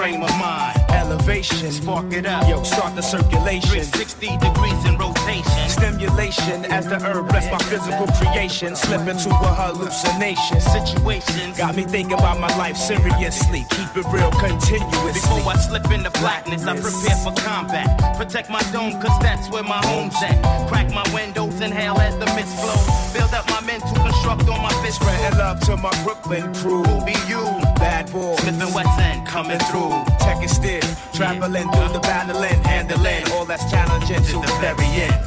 frame 0.00 0.22
of 0.22 0.30
mind. 0.38 0.78
Elevation, 0.88 1.70
spark 1.70 2.10
it 2.14 2.24
up. 2.24 2.48
Yo, 2.48 2.62
start 2.62 2.96
the 2.96 3.02
circulation. 3.02 3.68
360 3.68 4.38
degrees 4.38 4.84
in 4.86 4.96
rotation. 4.96 5.19
Stimulation 5.68 6.64
as 6.66 6.86
the 6.86 6.98
herb 6.98 7.28
bless 7.28 7.50
my 7.50 7.58
physical 7.58 8.06
creation. 8.18 8.74
Slip 8.74 9.06
into 9.06 9.30
a 9.30 9.52
hallucination. 9.54 10.60
Situations 10.60 11.56
got 11.56 11.76
me 11.76 11.84
thinking 11.84 12.14
about 12.14 12.40
my 12.40 12.54
life 12.58 12.76
seriously. 12.76 13.64
Keep 13.70 13.96
it 13.96 14.06
real 14.12 14.30
continuously. 14.32 15.12
Before 15.12 15.52
I 15.52 15.56
slip 15.56 15.90
into 15.90 16.10
blackness, 16.18 16.66
I 16.66 16.74
prepare 16.74 17.16
for 17.22 17.32
combat. 17.42 18.16
Protect 18.16 18.50
my 18.50 18.62
dome, 18.72 19.00
cause 19.00 19.16
that's 19.20 19.48
where 19.50 19.62
my 19.62 19.80
home's 19.86 20.20
at. 20.22 20.68
Crack 20.68 20.90
my 20.92 21.06
windows, 21.14 21.60
inhale 21.60 21.98
as 22.00 22.18
the 22.18 22.26
mist 22.34 22.54
flows. 22.58 23.12
Build 23.14 23.32
up 23.32 23.48
my 23.48 23.60
men 23.60 23.80
to 23.80 23.94
construct 23.94 24.48
on 24.48 24.60
my 24.62 24.72
fist. 24.82 25.00
Spreading 25.00 25.38
love 25.38 25.60
to 25.60 25.76
my 25.76 25.90
Brooklyn 26.02 26.52
crew. 26.54 26.82
Who 26.82 27.04
be 27.04 27.14
you? 27.28 27.42
Bad 27.78 28.10
boy. 28.10 28.36
Smith 28.36 28.60
and 28.60 28.74
Wesson 28.74 29.24
coming 29.24 29.58
through. 29.70 29.94
Tech 30.18 30.42
is 30.42 30.54
still 30.54 30.82
traveling 31.14 31.70
through 31.70 31.92
the 31.92 32.00
battling, 32.00 32.62
handling 32.64 33.30
all 33.32 33.44
that's 33.44 33.70
challenging 33.70 34.22
to 34.22 34.40
the 34.40 34.58
very 34.60 34.84
end. 34.84 35.19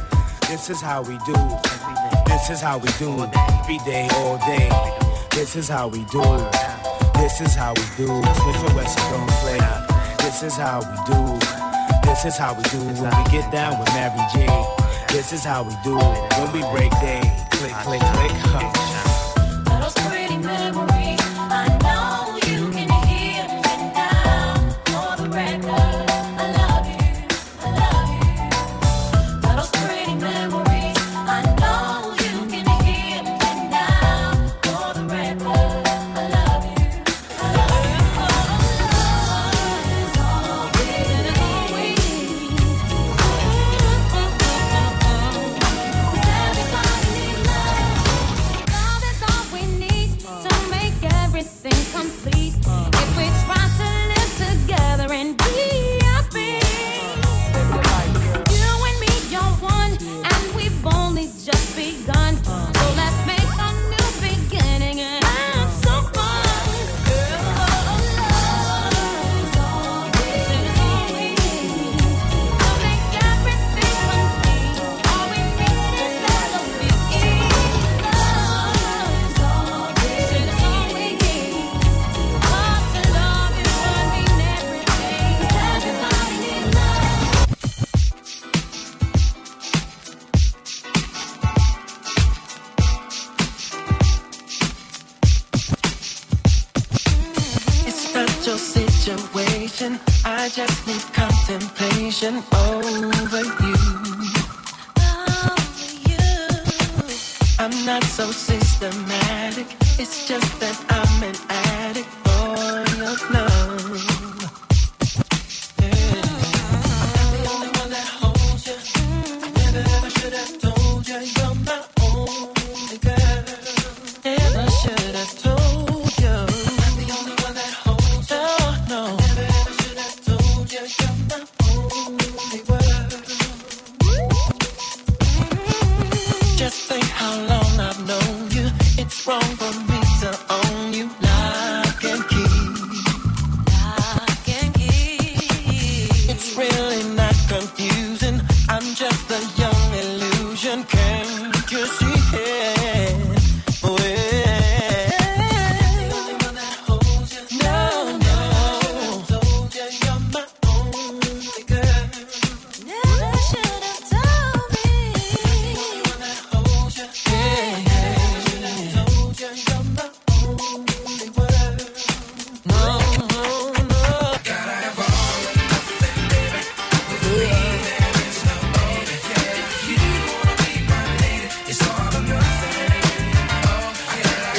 This 0.53 0.69
is 0.69 0.81
how 0.81 1.01
we 1.01 1.17
do. 1.25 1.33
This 2.27 2.51
is 2.51 2.61
how 2.61 2.77
we 2.77 2.87
do. 2.99 3.09
Every 3.33 3.79
day, 3.79 4.07
all 4.17 4.37
day. 4.37 4.69
This 5.31 5.55
is 5.55 5.67
how 5.67 5.87
we 5.87 6.05
do. 6.11 6.21
This 7.15 7.41
is 7.41 7.55
how 7.55 7.73
we 7.73 7.81
do. 7.97 8.05
Smith 8.05 8.63
and 8.67 8.75
Wesson 8.75 9.01
don't 9.11 9.29
play. 9.41 9.57
This 10.19 10.43
is 10.43 10.55
how 10.55 10.81
we 10.81 10.95
do. 11.11 11.39
This 12.03 12.25
is 12.25 12.37
how 12.37 12.53
we 12.53 12.61
do 12.69 12.77
when 13.01 13.17
we 13.17 13.31
get 13.31 13.51
down 13.51 13.79
with 13.79 13.89
Mary 13.95 14.15
J. 14.31 14.45
This 15.09 15.33
is 15.33 15.43
how 15.43 15.63
we 15.63 15.73
do 15.83 15.97
when 15.97 16.51
we 16.53 16.61
break 16.71 16.91
day. 17.01 17.21
Click, 17.49 17.73
click, 17.73 18.01
click. 18.13 18.31
Huh. 18.53 19.79
Those 19.81 19.95
pretty 20.05 20.37
memories, 20.37 21.02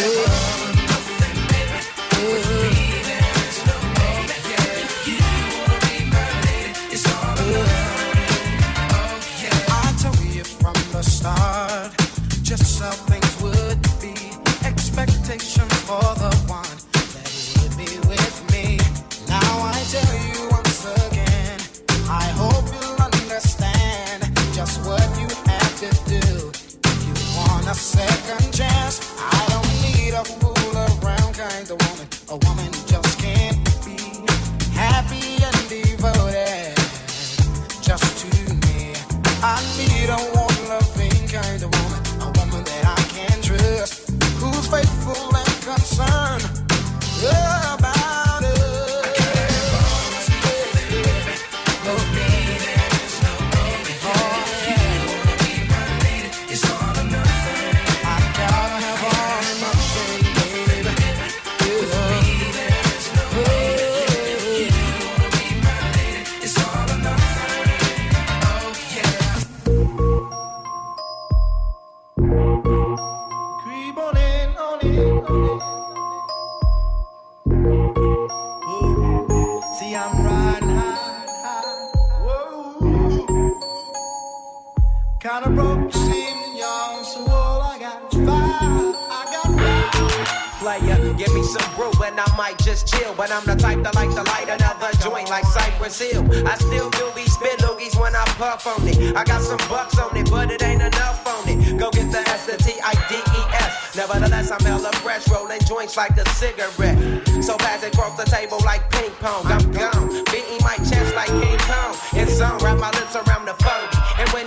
you. 0.04 0.43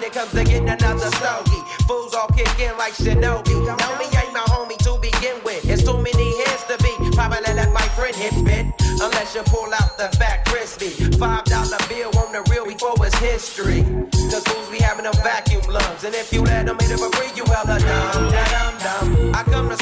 it 0.08 0.14
comes 0.14 0.32
to 0.32 0.44
getting 0.44 0.70
another 0.70 1.12
stogie. 1.20 1.62
Fools 1.86 2.14
all 2.14 2.28
kick 2.30 2.48
in 2.60 2.76
like 2.78 2.94
Shinobi. 2.94 3.52
Know 3.52 3.92
me 4.00 4.08
ain't 4.16 4.34
my 4.34 4.46
homie 4.48 4.78
to 4.88 4.98
begin 5.00 5.36
with. 5.44 5.68
It's 5.70 5.84
too 5.84 5.98
many 5.98 6.28
hands 6.44 6.64
to 6.72 6.78
be. 6.80 6.94
Probably 7.12 7.54
let 7.54 7.72
my 7.74 7.88
friend 7.96 8.16
hit 8.16 8.34
bit. 8.46 8.66
Unless 9.02 9.36
you 9.36 9.44
pull 9.44 9.72
out 9.74 9.98
the 9.98 10.08
fat 10.18 10.46
crispy. 10.46 10.90
Five 11.18 11.44
dollar 11.46 11.78
bill 11.90 12.12
on 12.20 12.32
the 12.32 12.42
real 12.50 12.66
before 12.66 12.96
it's 13.06 13.18
history. 13.20 13.84
Cause 14.32 14.44
fools 14.48 14.70
be 14.70 14.78
having 14.78 15.04
them 15.04 15.14
vacuum 15.24 15.64
lungs. 15.68 16.04
And 16.06 16.16
if 16.16 16.32
you 16.32 16.42
let 16.42 16.66
them 16.66 16.78
eat 16.82 16.92
a 16.92 16.98
free, 16.98 17.32
you 17.36 17.44
hella 17.46 17.78
dumb. 17.80 18.32
dumb, 18.32 18.76
dumb. 18.80 19.36
I 19.36 19.44
come 19.44 19.70
to 19.70 19.78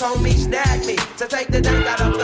homie 0.00 0.32
snagged 0.32 0.86
me 0.86 0.96
to 1.16 1.26
take 1.26 1.48
the 1.48 1.60
damn 1.60 1.82
out 1.84 2.00
of 2.00 2.17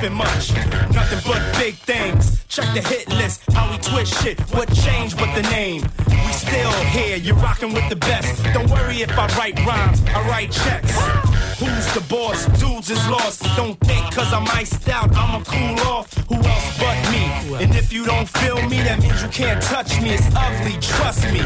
nothing 0.00 0.16
much, 0.16 0.54
nothing 0.94 1.18
but 1.26 1.42
big 1.58 1.74
things. 1.74 2.44
Check 2.48 2.72
the 2.72 2.80
hit 2.80 3.08
list, 3.08 3.42
how 3.52 3.68
we 3.68 3.78
twist 3.78 4.22
shit, 4.22 4.38
what 4.54 4.72
changed 4.72 5.18
but 5.18 5.34
the 5.34 5.42
name. 5.50 5.82
We 6.08 6.32
still 6.32 6.70
here, 6.92 7.16
you're 7.16 7.34
rocking 7.36 7.74
with 7.74 7.88
the 7.88 7.96
best. 7.96 8.44
Don't 8.54 8.70
worry 8.70 9.02
if 9.02 9.10
I 9.18 9.26
write 9.36 9.58
rhymes, 9.66 10.00
I 10.14 10.28
write 10.28 10.52
checks. 10.52 10.94
Who's 11.58 11.92
the 11.94 12.04
boss? 12.08 12.46
Dudes 12.60 12.90
is 12.90 13.08
lost. 13.08 13.42
Don't 13.56 13.78
think 13.80 14.14
cause 14.14 14.32
I'm 14.32 14.46
iced 14.56 14.88
out, 14.88 15.10
I'ma 15.16 15.42
cool 15.44 15.80
off. 15.88 16.07
And 17.54 17.74
if 17.74 17.92
you 17.92 18.04
don't 18.04 18.28
feel 18.28 18.60
me, 18.68 18.82
that 18.82 19.00
means 19.00 19.22
you 19.22 19.28
can't 19.28 19.62
touch 19.62 20.00
me. 20.02 20.10
It's 20.10 20.28
ugly, 20.36 20.76
trust 20.80 21.24
me. 21.32 21.40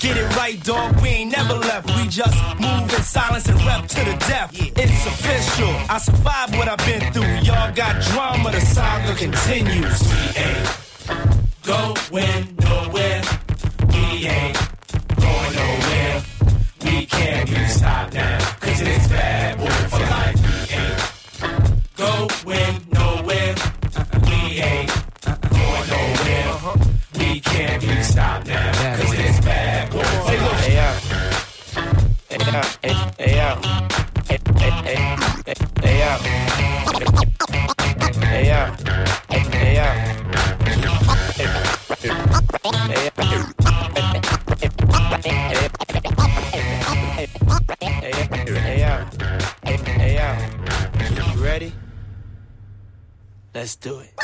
Get 0.00 0.16
it 0.16 0.36
right, 0.36 0.62
dog. 0.62 1.00
We 1.02 1.08
ain't 1.08 1.32
never 1.32 1.54
left. 1.54 1.86
We 1.96 2.06
just 2.08 2.36
move 2.60 2.92
in 2.94 3.02
silence 3.02 3.48
and 3.48 3.60
rep 3.64 3.88
to 3.88 4.04
the 4.04 4.16
death. 4.28 4.50
It's 4.54 5.06
official. 5.06 5.74
I 5.90 5.98
survived 5.98 6.56
what 6.56 6.68
I've 6.68 6.78
been 6.86 7.12
through. 7.12 7.34
Y'all 7.46 7.74
got 7.74 8.00
drama, 8.02 8.52
the 8.52 8.60
saga 8.60 9.14
continues. 9.14 10.00
We 10.08 10.40
ain't 10.40 10.78
going 11.62 12.57
Let's 53.58 53.74
do 53.74 53.98
it. 53.98 54.14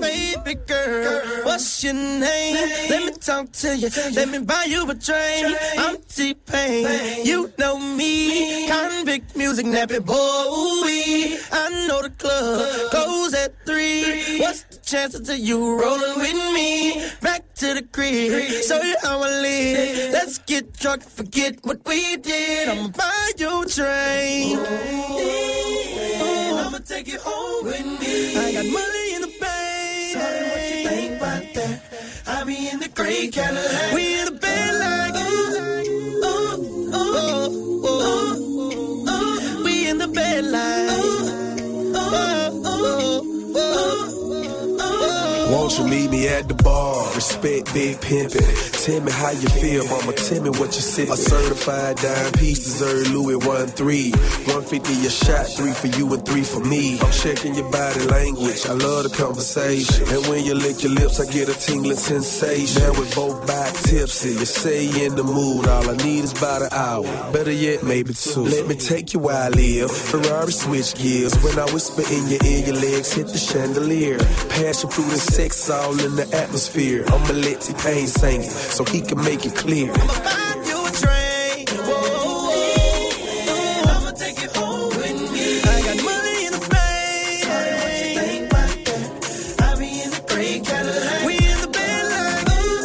Baby 0.00 0.54
girl, 0.66 1.22
what's 1.44 1.84
your 1.84 1.94
name? 1.94 2.56
Let 2.90 3.04
me 3.06 3.12
talk 3.12 3.52
to 3.52 3.76
you. 3.76 3.88
Let 4.12 4.28
me 4.28 4.38
buy 4.40 4.64
you 4.66 4.90
a 4.90 4.94
drink. 4.94 5.56
I'm 5.78 5.98
T-Pain. 6.08 7.24
You 7.24 7.52
know 7.60 7.78
me. 7.78 8.66
Convict 8.66 9.36
music, 9.36 9.66
nappy 9.66 10.04
boy. 10.04 11.38
I 11.52 11.86
know 11.86 12.02
the 12.02 12.10
club 12.10 12.90
goes 12.90 13.34
at 13.34 13.54
three. 13.64 14.40
What's 14.40 14.64
the 14.64 14.78
chances 14.78 15.28
of 15.28 15.38
you 15.38 15.80
rolling 15.80 16.18
with 16.18 16.34
me? 16.54 17.06
Back 17.22 17.54
to 17.62 17.74
the 17.74 17.82
crib, 17.82 18.50
show 18.66 18.82
you 18.82 18.96
how 19.00 19.22
I 19.22 19.30
live. 19.30 20.12
Let's 20.12 20.38
get 20.38 20.72
drunk, 20.72 21.04
forget 21.04 21.62
what 21.62 21.86
we 21.86 22.16
did. 22.16 22.68
I'ma 22.68 22.88
buy 22.88 23.30
you 23.38 23.62
a 23.62 23.66
drink. 23.66 25.30
Take 26.86 27.08
you 27.08 27.18
home 27.20 27.64
with 27.66 27.84
me. 28.00 28.36
I 28.36 28.52
got 28.52 28.64
money 28.66 29.14
in 29.14 29.20
the 29.22 29.32
bank. 29.40 30.12
Sorry, 30.12 30.42
what 30.50 30.62
you 30.70 30.88
think 30.88 31.16
about 31.16 31.54
that? 31.54 31.80
I 32.26 32.44
be 32.44 32.68
in 32.68 32.80
the 32.80 32.88
gray 32.88 33.28
Cadillac. 33.28 33.94
We 33.94 34.18
in 34.18 34.24
the 34.26 34.32
bed 34.32 34.74
like 34.80 35.14
ooh, 35.14 35.56
ooh, 36.24 36.94
ooh, 36.94 37.86
ooh, 37.86 39.08
ooh. 39.08 39.64
We 39.64 39.88
in 39.88 39.98
the 39.98 40.08
bed 40.08 40.44
like 40.44 40.90
ooh, 40.90 41.28
ooh, 41.96 42.66
ooh, 42.66 43.22
ooh, 43.56 43.56
ooh. 43.56 44.19
Won't 45.50 45.76
you 45.78 45.86
meet 45.88 46.10
me 46.10 46.28
at 46.28 46.46
the 46.46 46.54
bar? 46.54 47.12
Respect 47.16 47.74
big 47.74 47.96
pimpin'. 48.00 48.46
Tell 48.84 49.00
me 49.00 49.10
how 49.10 49.30
you 49.32 49.48
feel, 49.48 49.84
mama. 49.88 50.12
Tell 50.12 50.42
me 50.42 50.50
what 50.50 50.70
you 50.78 50.82
sippin'. 50.82 51.12
A 51.12 51.16
certified 51.16 51.96
dime 51.96 52.32
piece 52.34 52.60
deserve 52.62 53.10
Louis 53.10 53.34
one 53.34 53.66
three. 53.66 54.12
150 54.46 55.06
a 55.06 55.10
shot, 55.10 55.46
three 55.48 55.72
for 55.72 55.88
you 55.98 56.06
and 56.14 56.24
three 56.24 56.44
for 56.44 56.60
me. 56.60 57.00
I'm 57.00 57.10
checking 57.10 57.56
your 57.56 57.68
body 57.70 57.98
language. 58.06 58.64
I 58.66 58.74
love 58.74 59.10
the 59.10 59.10
conversation. 59.10 60.06
And 60.08 60.24
when 60.28 60.44
you 60.44 60.54
lick 60.54 60.84
your 60.84 60.92
lips, 60.92 61.18
I 61.18 61.26
get 61.32 61.48
a 61.48 61.54
tingling 61.54 61.96
sensation. 61.96 62.82
Now 62.82 62.92
we're 62.92 63.14
both 63.16 63.44
back 63.46 63.74
tipsy. 63.74 64.30
You 64.30 64.46
say 64.46 64.84
you 64.86 65.06
in 65.06 65.16
the 65.16 65.24
mood. 65.24 65.66
All 65.66 65.90
I 65.90 65.96
need 65.96 66.22
is 66.24 66.32
about 66.32 66.62
an 66.62 66.72
hour. 66.72 67.32
Better 67.32 67.52
yet, 67.52 67.82
maybe 67.82 68.14
two. 68.14 68.44
Let 68.44 68.68
me 68.68 68.76
take 68.76 69.12
you 69.14 69.18
where 69.18 69.36
I 69.36 69.48
live. 69.48 69.90
Ferrari 69.90 70.52
switch 70.52 70.94
gears. 70.94 71.34
When 71.42 71.58
I 71.58 71.66
whisper 71.74 72.02
in 72.06 72.28
your 72.28 72.38
ear, 72.46 72.66
your 72.66 72.76
legs 72.76 73.12
hit 73.12 73.26
the 73.26 73.38
chandelier. 73.38 74.18
Passion 74.48 74.88
fruit 74.90 75.10
and 75.10 75.20
sex 75.40 75.70
all 75.70 75.98
in 76.04 76.16
the 76.16 76.28
atmosphere. 76.36 77.02
I'ma 77.06 77.32
let 77.32 77.62
T-Pain 77.62 78.06
sing 78.06 78.42
it 78.42 78.50
so 78.76 78.84
he 78.84 79.00
can 79.00 79.18
make 79.24 79.46
it 79.46 79.54
clear. 79.54 79.86
You 79.86 80.78
a 80.86 80.90
drink. 81.00 81.70
I'ma 83.88 84.10
take 84.22 84.38
you 84.42 84.50
home 84.60 84.88
with 85.00 85.32
me. 85.32 85.62
I 85.62 85.80
got 85.86 85.96
money 86.10 86.36
in 86.46 86.52
the 86.52 86.60
bank. 86.68 87.44
Sorry, 87.48 87.72
what 87.80 87.92
you 88.00 88.08
think 88.20 88.42
about 88.50 88.72
that? 88.86 89.02
I 89.62 89.68
be 89.80 89.88
in 90.04 90.10
the 90.10 90.20
gray 90.28 90.54
Cadillac. 90.68 91.20
We 91.26 91.34
in 91.52 91.58
the 91.64 91.70
bed 91.78 92.02
like 92.12 92.46
ooh, 92.58 92.84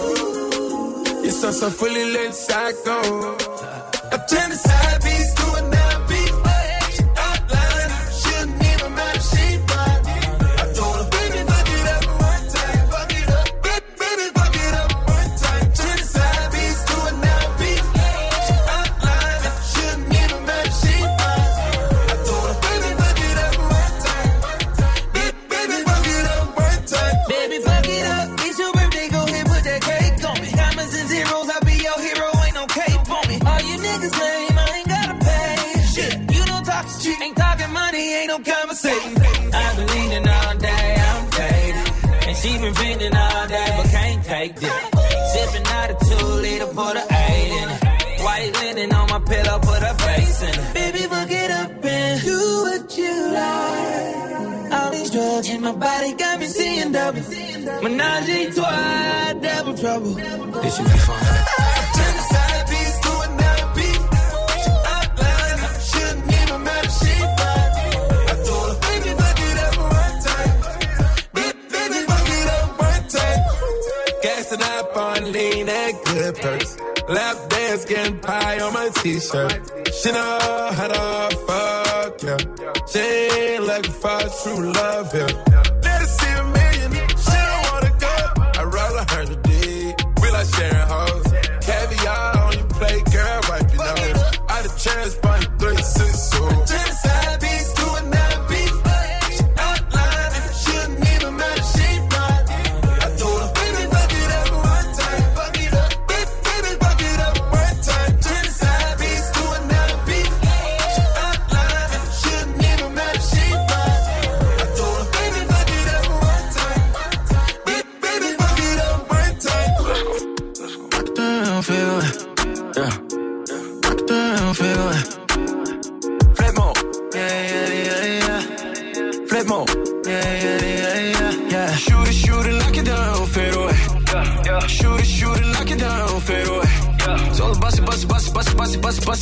You're 1.21 1.31
so, 1.31 1.51
so 1.51 1.69
fully 1.69 2.05
lit 2.13 2.33
psycho. 2.33 3.35
I 4.13 4.17
turn 4.29 4.49
the 4.49 4.55
side 4.55 5.03
my 55.67 55.75
body 55.75 56.13
got 56.13 56.39
me 56.39 56.45
seeing 56.45 56.91
double. 56.93 57.21
Menage 57.83 58.29
a 58.29 58.51
trois, 58.53 59.33
double 59.41 59.77
trouble. 59.77 60.13
This 60.13 60.75
should 60.77 60.85
be 60.85 60.97
fun. 61.07 61.23
Turn 61.97 62.13
the 62.17 62.23
side 62.31 62.63
piece 62.71 62.97
to 63.05 63.11
a 63.25 63.27
nine 63.41 63.67
piece. 63.75 64.03
Outline, 64.95 65.59
shouldn't 65.89 66.33
even 66.39 66.63
matter, 66.63 66.89
she 66.99 67.13
fine. 67.39 67.71
I 68.31 68.33
told 68.47 68.67
her, 68.71 68.77
baby, 68.85 69.09
fuck 69.19 69.39
it 69.49 69.57
up 69.65 69.77
one 69.99 70.17
time. 70.27 70.53
Ba- 71.35 71.57
Baby, 71.73 71.99
fuck 72.09 72.29
it 72.37 72.47
up 72.57 72.79
one 72.87 73.05
time. 73.15 73.41
Gassing 74.23 74.63
up 74.63 74.97
on 74.97 75.31
lean, 75.33 75.65
good 76.05 76.35
purse. 76.37 76.77
Lap 77.09 77.37
dance, 77.49 77.85
getting 77.85 78.19
pie 78.19 78.59
on 78.61 78.73
my 78.73 78.89
t-shirt. 79.01 79.51
She 80.01 80.11
know 80.11 80.39
how 80.77 80.87
to 80.87 81.37
fuck, 81.47 82.23
yeah. 82.23 82.37
She 82.91 82.99
ain't 82.99 83.63
looking 83.65 83.91
for 83.91 84.19
true 84.43 84.71
love, 84.73 85.13
yeah. 85.13 85.43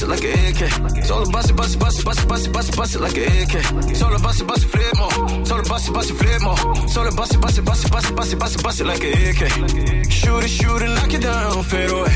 It, 0.06 0.10
like 0.10 0.24
an 0.24 0.34
AK. 0.49 1.12
All 1.12 1.26
bust 1.32 1.49
it, 1.49 1.56
bust 1.56 1.76
it, 1.76 1.80
bust 1.80 1.99
it, 1.99 2.06
bust 2.06 2.20
it, 2.20 2.28
bust 2.28 2.47
it, 2.47 2.53
bust 2.53 2.70
it, 2.70 2.76
bust 2.78 2.95
it 2.95 3.01
like 3.01 3.18
an 3.18 3.26
AK. 3.41 3.56
All 4.01 4.20
bust 4.20 4.41
it, 4.41 4.47
bust 4.47 4.64
it, 4.64 4.70
flip 4.70 4.97
more. 4.97 5.14
All 5.14 5.64
bust 5.64 5.89
it, 5.89 5.93
bust 5.93 6.10
it, 6.12 6.16
flip 6.16 6.41
more. 6.41 6.60
All 6.60 7.16
bust 7.16 7.34
it, 7.34 7.41
bust 7.41 7.58
it, 7.58 7.66
bust 7.66 7.86
it, 7.86 7.91
bust 7.91 8.10
it, 8.10 8.16
bust 8.16 8.34
it, 8.34 8.39
bust 8.39 8.56
it, 8.56 8.64
bust 8.64 8.82
it 8.82 8.86
like 8.86 9.03
an 9.03 9.14
AK. 9.30 10.12
Shoot 10.12 10.43
it, 10.43 10.49
shoot 10.49 10.82
it, 10.82 10.89
knock 10.89 11.14
it 11.14 11.22
down, 11.22 11.64
fade 11.64 11.89
away. 11.89 12.14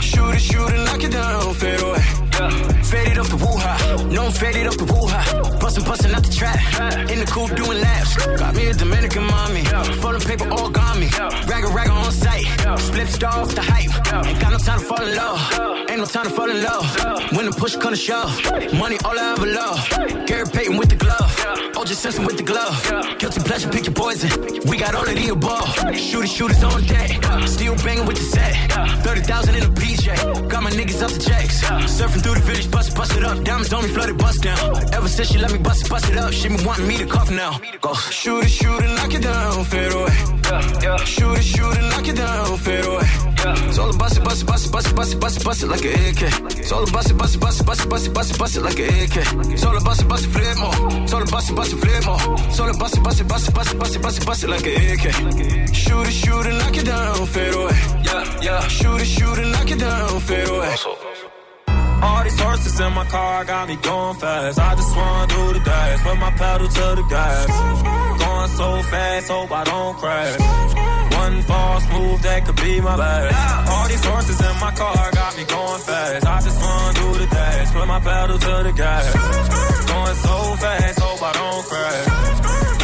Shoot 0.00 0.34
it, 0.34 0.40
shoot 0.40 0.70
it, 0.70 0.84
knock 0.86 1.02
it 1.02 1.12
down, 1.12 1.54
fade 1.54 1.80
away. 1.80 2.02
Faded 2.82 3.18
up 3.18 3.26
the 3.26 3.36
woo-ha, 3.36 4.06
no 4.10 4.26
I'm 4.26 4.32
faded 4.32 4.66
up 4.66 4.74
the 4.74 4.84
woo-ha. 4.84 5.58
Bustin', 5.60 5.84
bustin' 5.84 6.14
out 6.14 6.24
the 6.24 6.32
trap, 6.32 6.58
in 7.10 7.18
the 7.20 7.26
coupe 7.26 7.54
doing 7.56 7.80
laps. 7.80 8.16
Got 8.38 8.54
me 8.54 8.66
a 8.68 8.74
Dominican 8.74 9.24
mommy, 9.24 9.64
full 10.00 10.14
of 10.14 10.24
paper 10.26 10.48
all 10.50 10.70
got 10.70 10.98
me. 10.98 11.06
Ragga 11.46 11.68
ragga 11.76 11.92
on 11.92 12.10
sight, 12.12 12.46
split 12.80 13.24
off 13.24 13.54
the 13.54 13.62
hype. 13.62 14.26
Ain't 14.26 14.40
got 14.40 14.52
no 14.52 14.58
time 14.58 14.78
to 14.78 14.84
fall 14.84 15.02
in 15.02 15.14
love, 15.14 15.38
no 16.02 16.08
time 16.08 16.24
to 16.24 16.30
fall 16.30 16.50
in 16.50 16.60
love. 16.62 16.84
When 17.36 17.46
the 17.46 17.52
push 17.52 17.76
come 17.76 17.92
to 17.92 17.96
shove, 17.96 18.30
money 18.74 18.96
all 19.04 19.16
I 19.16 19.32
ever 19.32 19.46
love. 19.46 19.78
Gary 20.26 20.46
Payton 20.52 20.76
with 20.76 20.88
the 20.88 20.96
glove, 20.96 21.30
OJ 21.78 21.94
Simpson 21.94 22.24
with 22.24 22.36
the 22.36 22.42
glove. 22.42 22.76
Guilty 23.18 23.40
pleasure, 23.40 23.68
pick 23.68 23.86
your 23.86 23.94
poison. 23.94 24.30
We 24.68 24.78
got 24.78 24.96
all 24.96 25.08
of 25.08 25.14
the 25.14 25.28
above. 25.28 25.68
Shooters, 25.96 26.32
shooters 26.32 26.64
on 26.64 26.82
deck, 26.86 27.10
still 27.46 27.76
banging 27.86 28.06
with 28.06 28.16
the 28.16 28.26
set. 28.34 28.54
30,000 29.04 29.54
in 29.54 29.62
a 29.62 29.66
PJ, 29.66 30.48
got 30.48 30.62
my 30.64 30.70
niggas 30.70 31.02
off 31.04 31.12
the 31.12 31.20
checks. 31.20 31.62
Surfing 31.62 32.22
through 32.22 32.34
the 32.34 32.44
village, 32.50 32.68
bust 32.70 32.90
it, 32.90 32.96
bust 32.96 33.16
it 33.16 33.22
up. 33.22 33.44
Diamonds 33.44 33.72
on 33.72 33.84
me, 33.84 33.88
flooded, 33.90 34.18
bust 34.18 34.42
down. 34.42 34.58
Ever 34.92 35.08
since 35.08 35.30
she 35.30 35.38
let 35.38 35.52
me 35.52 35.58
bust 35.58 35.84
it, 35.84 35.90
bust 35.90 36.10
it 36.10 36.16
up, 36.16 36.32
she 36.32 36.48
been 36.48 36.64
wanting 36.64 36.88
me 36.88 36.96
to 36.98 37.06
cough 37.06 37.30
now. 37.30 37.60
Go 37.80 37.94
shoot 37.94 38.42
it, 38.42 38.50
shoot 38.50 38.82
it, 38.82 38.90
knock 38.96 39.14
it 39.14 39.22
down, 39.22 39.64
fade 39.64 39.92
away. 39.92 40.16
Shoot 41.04 41.38
it, 41.38 41.44
shoot 41.44 41.76
it, 41.78 41.84
knock 41.90 42.08
it 42.08 42.16
down, 42.16 42.58
fade 42.58 42.86
away. 42.86 43.31
It's 43.44 43.78
all 43.78 43.92
bust 43.96 44.16
it, 44.16 44.24
bust 44.24 44.42
it, 44.42 44.46
bust 44.46 44.66
it, 44.66 44.72
bust 44.72 44.86
it, 44.86 44.94
bust 44.94 45.14
it, 45.14 45.20
bust 45.20 45.36
it, 45.36 45.44
bust 45.44 45.62
it 45.62 45.66
like 45.66 45.84
an 45.84 45.92
AK. 45.92 46.22
It's 46.58 46.70
all 46.72 46.86
bust 46.92 47.10
it, 47.10 47.18
bust 47.18 47.34
it, 47.34 47.40
bust 47.40 47.60
it, 47.60 47.66
bust 47.66 47.82
it, 47.82 47.88
bust 47.88 48.06
it, 48.06 48.14
bust 48.14 48.30
it, 48.30 48.38
bust 48.38 48.56
it 48.56 48.62
like 48.62 48.78
an 48.78 48.88
AK. 49.02 49.16
It's 49.52 49.64
all 49.64 49.80
bust 49.82 50.02
it, 50.02 50.08
bust 50.08 50.24
it, 50.24 50.30
flip 50.30 50.58
more. 50.58 51.02
It's 51.02 51.12
all 51.12 51.24
bust 51.26 51.50
it, 51.50 51.56
bust 51.56 51.72
it, 51.72 51.76
flip 51.76 52.06
more. 52.06 52.36
It's 52.46 52.60
all 52.60 52.78
bust 52.78 52.96
it, 52.96 53.02
bust 53.02 53.20
it, 53.20 53.28
bust 53.28 53.48
it, 53.48 53.54
bust 53.54 53.72
it, 53.72 53.78
bust 53.78 53.96
it, 53.96 54.02
bust 54.02 54.18
it, 54.18 54.26
bust 54.26 54.44
it 54.44 54.50
like 54.50 54.66
an 54.66 54.74
AK. 54.92 55.74
Shoot 55.74 56.06
it, 56.06 56.12
shoot 56.12 56.46
it, 56.46 56.54
knock 56.54 56.76
it 56.76 56.86
down, 56.86 57.26
fade 57.26 57.54
away. 57.54 57.78
Yeah, 58.04 58.40
yeah. 58.42 58.68
Shoot 58.68 59.00
it, 59.00 59.06
shoot 59.06 59.38
it, 59.38 59.46
knock 59.46 59.70
it 59.70 59.78
down, 59.78 60.20
fade 60.20 60.48
away. 60.48 61.41
All 62.02 62.24
these 62.24 62.40
horses 62.40 62.80
in 62.80 62.92
my 62.94 63.06
car 63.06 63.44
got 63.44 63.68
me 63.68 63.76
going 63.76 64.16
fast. 64.16 64.58
I 64.58 64.74
just 64.74 64.96
wanna 64.96 65.26
do 65.34 65.52
the 65.52 65.60
dash, 65.60 66.02
put 66.02 66.18
my 66.18 66.30
pedal 66.32 66.68
to 66.68 66.86
the 66.98 67.04
gas. 67.08 67.46
Going 68.24 68.50
so 68.60 68.82
fast, 68.90 69.28
hope 69.30 69.52
I 69.52 69.64
don't 69.64 69.96
crash. 69.98 70.36
One 71.22 71.42
false 71.42 71.86
move 71.92 72.22
that 72.22 72.44
could 72.44 72.56
be 72.56 72.80
my 72.80 72.96
last. 72.96 73.70
All 73.70 73.86
these 73.88 74.04
horses 74.04 74.40
in 74.40 74.56
my 74.58 74.72
car 74.72 75.10
got 75.12 75.36
me 75.36 75.44
going 75.44 75.82
fast. 75.88 76.26
I 76.26 76.40
just 76.40 76.60
wanna 76.60 76.98
do 77.00 77.08
the 77.20 77.26
dash, 77.26 77.72
put 77.72 77.86
my 77.86 78.00
pedal 78.00 78.38
to 78.38 78.54
the 78.66 78.72
gas. 78.72 79.12
Going 79.92 80.16
so 80.26 80.36
fast, 80.62 80.98
hope 80.98 81.22
I 81.22 81.32
don't 81.32 81.64
crash. 81.70 82.81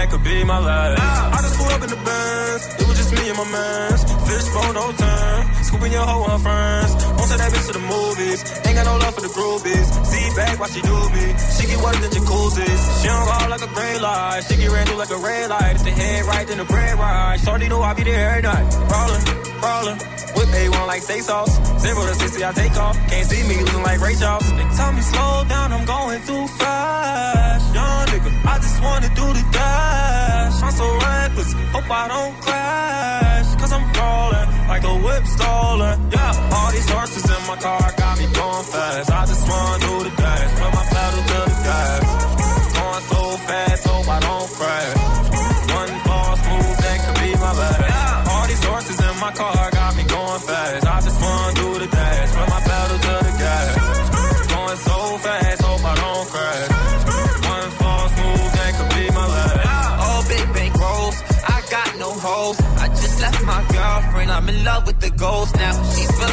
That 0.00 0.08
could 0.08 0.24
be 0.24 0.42
my 0.44 0.56
last. 0.56 0.96
I 0.96 1.38
just 1.44 1.60
pulled 1.60 1.72
up 1.76 1.82
in 1.84 1.90
the 1.92 2.00
Benz, 2.00 2.62
it 2.80 2.88
was 2.88 2.96
just 2.96 3.12
me 3.12 3.20
and 3.28 3.36
my 3.36 3.44
mans. 3.52 4.00
Fishbone, 4.24 4.72
no 4.72 4.88
time, 4.96 5.44
scooping 5.60 5.92
your 5.92 6.06
hoe 6.08 6.24
on 6.24 6.40
friends. 6.40 6.90
Won't 7.20 7.28
take 7.28 7.36
that 7.44 7.52
bitch 7.52 7.66
to 7.68 7.74
the 7.76 7.84
movies, 7.84 8.40
ain't 8.64 8.80
got 8.80 8.88
no 8.88 8.96
love 8.96 9.12
for 9.12 9.20
the 9.20 9.28
groupies. 9.28 9.86
See 10.08 10.24
back 10.40 10.56
while 10.56 10.72
she 10.72 10.80
do 10.80 10.96
me, 11.12 11.36
she 11.52 11.68
get 11.68 11.84
wetter 11.84 12.00
than 12.00 12.16
jacuzzis. 12.16 12.80
She 13.04 13.08
don't 13.12 13.28
out 13.28 13.50
like 13.52 13.60
a 13.60 13.72
gray 13.76 14.00
light, 14.00 14.40
she 14.48 14.56
get 14.56 14.70
ran 14.72 14.86
through 14.88 14.96
like 15.04 15.12
a 15.12 15.20
red 15.20 15.50
light. 15.52 15.76
If 15.76 15.84
the 15.84 15.92
head 15.92 16.24
right, 16.24 16.46
then 16.48 16.56
the 16.56 16.64
bread 16.64 16.96
right. 16.96 17.36
Shorty 17.36 17.68
know 17.68 17.82
I 17.82 17.92
be 17.92 18.02
there 18.04 18.24
every 18.24 18.42
night. 18.48 18.66
Rollin', 18.88 19.49
rollin'. 19.62 19.98
Whip 20.36 20.48
A1 20.48 20.86
like 20.86 21.02
steak 21.02 21.22
sauce. 21.22 21.52
Zero 21.80 22.00
to 22.06 22.14
60, 22.14 22.44
I 22.44 22.52
take 22.52 22.76
off. 22.76 22.96
Can't 23.08 23.26
see 23.26 23.42
me 23.48 23.56
looking 23.62 23.82
like 23.82 24.00
Ray 24.00 24.16
Charles. 24.16 24.48
They 24.52 24.66
tell 24.76 24.92
me 24.92 25.02
slow 25.02 25.44
down, 25.48 25.72
I'm 25.72 25.84
going 25.84 26.20
too 26.24 26.46
fast. 26.58 27.74
Young 27.74 28.06
nigga, 28.12 28.30
I 28.52 28.56
just 28.58 28.78
wanna 28.82 29.08
do 29.20 29.26
the 29.38 29.44
dash. 29.52 30.62
I'm 30.62 30.72
so 30.72 30.86
reckless, 31.06 31.52
hope 31.74 31.90
I 31.90 32.08
don't 32.08 32.34
crash. 32.40 33.48
Cause 33.60 33.72
I'm 33.72 33.86
crawling 33.94 34.48
like 34.68 34.84
a 34.84 34.94
whip 35.04 35.24
stolen. 35.26 35.96
Yeah, 36.10 36.54
all 36.54 36.70
these 36.72 36.88
horses 36.90 37.24
in 37.24 37.42
my 37.46 37.56
car 37.56 37.92
got 37.96 38.18
me 38.18 38.26
going 38.32 38.64
fast. 38.72 39.10
I 39.10 39.26
just 39.26 39.44
wanna 39.48 39.86
do 39.86 39.94
the 40.04 40.12
dash. 40.16 40.50
Put 40.60 40.74
my 40.74 40.89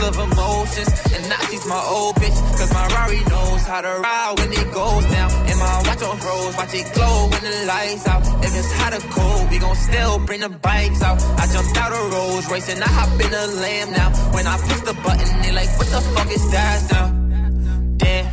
of 0.07 0.15
emotions, 0.17 0.89
and 1.13 1.29
now 1.29 1.41
she's 1.49 1.65
my 1.65 1.83
old 1.91 2.15
bitch. 2.15 2.37
Cause 2.57 2.71
my 2.73 2.87
Rari 2.95 3.21
knows 3.27 3.61
how 3.67 3.81
to 3.81 3.93
ride 3.99 4.33
when 4.39 4.51
it 4.53 4.71
goes 4.71 5.05
down. 5.05 5.29
And 5.49 5.59
my 5.59 5.75
watch 5.87 6.01
on 6.03 6.17
froze, 6.17 6.55
watch 6.55 6.73
it 6.73 6.87
glow 6.93 7.27
when 7.31 7.43
the 7.43 7.65
lights 7.67 8.07
out. 8.07 8.23
If 8.45 8.51
it's 8.55 8.71
hot 8.79 8.93
or 8.93 9.03
cold, 9.11 9.51
we 9.51 9.59
gon' 9.59 9.75
still 9.75 10.19
bring 10.19 10.41
the 10.41 10.49
bikes 10.49 11.01
out. 11.03 11.21
I 11.41 11.45
jumped 11.51 11.77
out 11.77 11.91
of 11.91 12.11
Rolls 12.13 12.49
Royce 12.49 12.69
and 12.69 12.83
I 12.83 12.87
hop 12.87 13.19
in 13.19 13.33
a 13.33 13.45
lamb 13.61 13.91
now. 13.91 14.09
When 14.33 14.47
I 14.47 14.57
push 14.57 14.81
the 14.81 14.95
button, 15.05 15.41
they 15.41 15.51
like, 15.51 15.71
what 15.77 15.87
the 15.87 16.01
fuck 16.15 16.31
is 16.31 16.51
that 16.51 16.79
now? 16.91 17.07
Damn. 17.97 18.31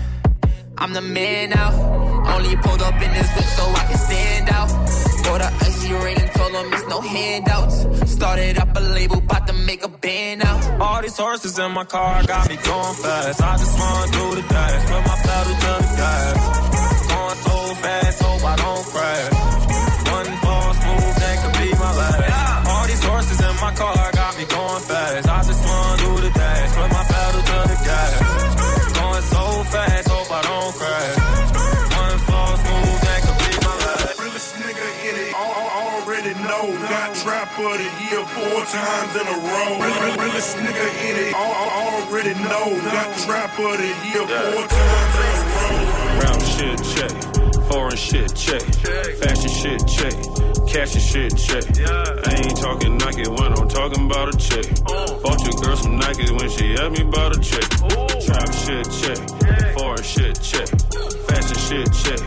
I'm 0.78 0.92
the 0.92 1.02
man 1.02 1.50
now. 1.50 1.70
Only 2.34 2.56
pulled 2.56 2.82
up 2.82 2.94
in 2.94 3.10
this 3.12 3.28
whip 3.34 3.48
so 3.58 3.64
I 3.64 3.84
can 3.88 3.98
stand 3.98 4.48
out. 4.50 4.93
Bought 5.24 5.40
a 5.40 5.50
icy 5.66 5.92
ring 5.92 6.18
and 6.20 6.30
told 6.32 6.52
them 6.52 6.72
it's 6.72 6.86
no 6.88 7.00
handouts. 7.00 7.76
Started 8.10 8.58
up 8.58 8.76
a 8.76 8.80
label, 8.80 9.18
about 9.18 9.46
to 9.46 9.52
make 9.52 9.82
a 9.84 9.88
band 9.88 10.42
now. 10.44 10.56
All 10.80 11.02
these 11.02 11.16
horses 11.16 11.58
in 11.58 11.72
my 11.72 11.84
car 11.84 12.22
got 12.24 12.48
me 12.48 12.56
going 12.56 12.94
fast. 13.02 13.42
I 13.42 13.56
just 13.56 13.78
wanna 13.78 14.12
do 14.12 14.24
the 14.36 14.42
dash, 14.48 14.82
put 14.90 15.02
my 15.10 15.16
pedal 15.26 15.54
to 15.64 15.72
the 15.84 15.90
gas. 16.00 16.34
Going 17.12 17.38
so 17.46 17.74
fast, 17.82 18.22
hope 18.22 18.44
I 18.44 18.56
don't 18.56 18.84
crash. 18.92 19.43
Real- 40.44 40.64
nigga 40.66 40.86
in 41.08 41.16
it, 41.28 41.34
al- 41.34 41.54
al- 41.54 42.04
already 42.04 42.34
know. 42.34 42.66
Got 42.84 43.16
trap 43.24 43.58
of 43.58 43.78
the 43.78 43.90
year 44.08 44.26
four 44.28 44.66
times 44.68 45.14
in 45.24 45.32
a 45.32 45.44
row. 45.56 46.20
Rap 46.20 46.40
shit 46.54 46.78
check, 46.94 47.12
foreign 47.70 47.96
shit 47.96 48.34
check, 48.36 48.62
fashion 49.20 49.50
shit 49.50 49.80
check, 49.88 50.14
cash 50.68 50.94
and 50.94 51.02
shit 51.02 51.36
check. 51.36 51.64
I 52.26 52.34
ain't 52.44 52.56
talking 52.60 52.98
Nike 52.98 53.26
when 53.28 53.52
I'm 53.56 53.68
talking 53.68 54.04
about 54.06 54.34
a 54.34 54.36
check. 54.36 54.66
Oh. 54.86 55.18
Bought 55.22 55.40
your 55.44 55.54
girl 55.62 55.76
some 55.76 55.96
Nike 55.96 56.30
when 56.32 56.48
she 56.50 56.74
asked 56.74 56.92
me 56.92 57.08
about 57.08 57.36
a 57.36 57.40
check. 57.40 57.64
Trap 58.26 58.52
shit 58.52 58.86
check, 59.00 59.18
foreign 59.76 60.02
shit 60.02 60.40
check, 60.42 60.68
fashion 61.26 61.58
shit 61.66 61.88
check, 62.04 62.20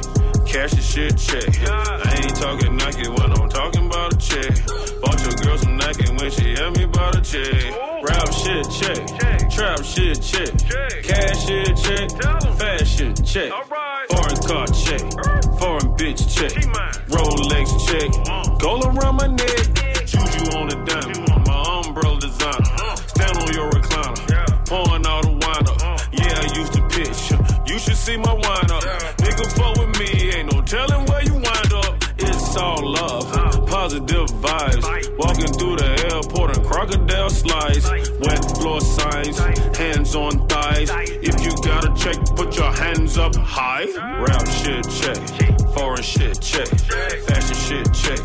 cash 0.57 0.73
and 0.73 0.83
shit 0.83 1.17
check. 1.17 1.69
I 1.69 2.21
ain't 2.23 2.35
talking 2.35 2.75
Nike 2.75 3.07
when 3.09 3.31
I'm 3.31 3.49
talking 3.49 3.85
about 3.85 4.13
a 4.13 4.17
check. 4.17 4.51
Bought 5.01 5.21
your 5.21 5.33
girl 5.43 5.57
some 5.57 5.77
Nike 5.77 6.09
when 6.17 6.31
she 6.31 6.53
asked 6.53 6.77
me 6.77 6.83
about 6.83 7.15
a 7.15 7.21
check. 7.21 7.73
Rap 8.01 8.33
shit 8.33 8.65
check, 8.79 9.49
trap 9.51 9.83
shit 9.83 10.21
check, 10.21 10.51
cash 11.03 11.45
shit 11.45 11.77
check, 11.77 12.09
fashion 12.57 13.13
check, 13.25 13.51
foreign 14.09 14.39
car 14.47 14.67
check, 14.67 15.01
foreign 15.59 15.89
bitch 15.97 16.21
check, 16.35 16.53
Rolex 17.09 17.67
check, 17.87 18.09
gold 18.59 18.85
around 18.85 19.15
my 19.17 19.27
neck, 19.27 19.63
juju 20.05 20.57
on 20.57 20.69
the 20.69 20.77
dime, 20.85 21.06
vibes. 34.41 34.83
Walking 35.17 35.51
through 35.57 35.77
the 35.77 35.91
airport 36.13 36.57
and 36.57 36.65
crocodile 36.65 37.29
slides. 37.29 37.85
Wet 38.19 38.41
floor 38.57 38.81
signs, 38.81 39.37
hands 39.77 40.15
on 40.15 40.47
thighs. 40.47 40.89
If 41.21 41.35
you 41.43 41.51
got 41.63 41.85
a 41.85 41.93
check, 41.95 42.17
put 42.35 42.55
your 42.55 42.71
hands 42.71 43.17
up 43.17 43.35
high. 43.35 43.85
Rap 44.21 44.45
shit 44.47 44.85
check, 45.01 45.19
foreign 45.73 46.03
shit 46.03 46.41
check, 46.41 46.67
fashion 47.27 47.57
shit 47.67 47.87
check, 47.93 48.19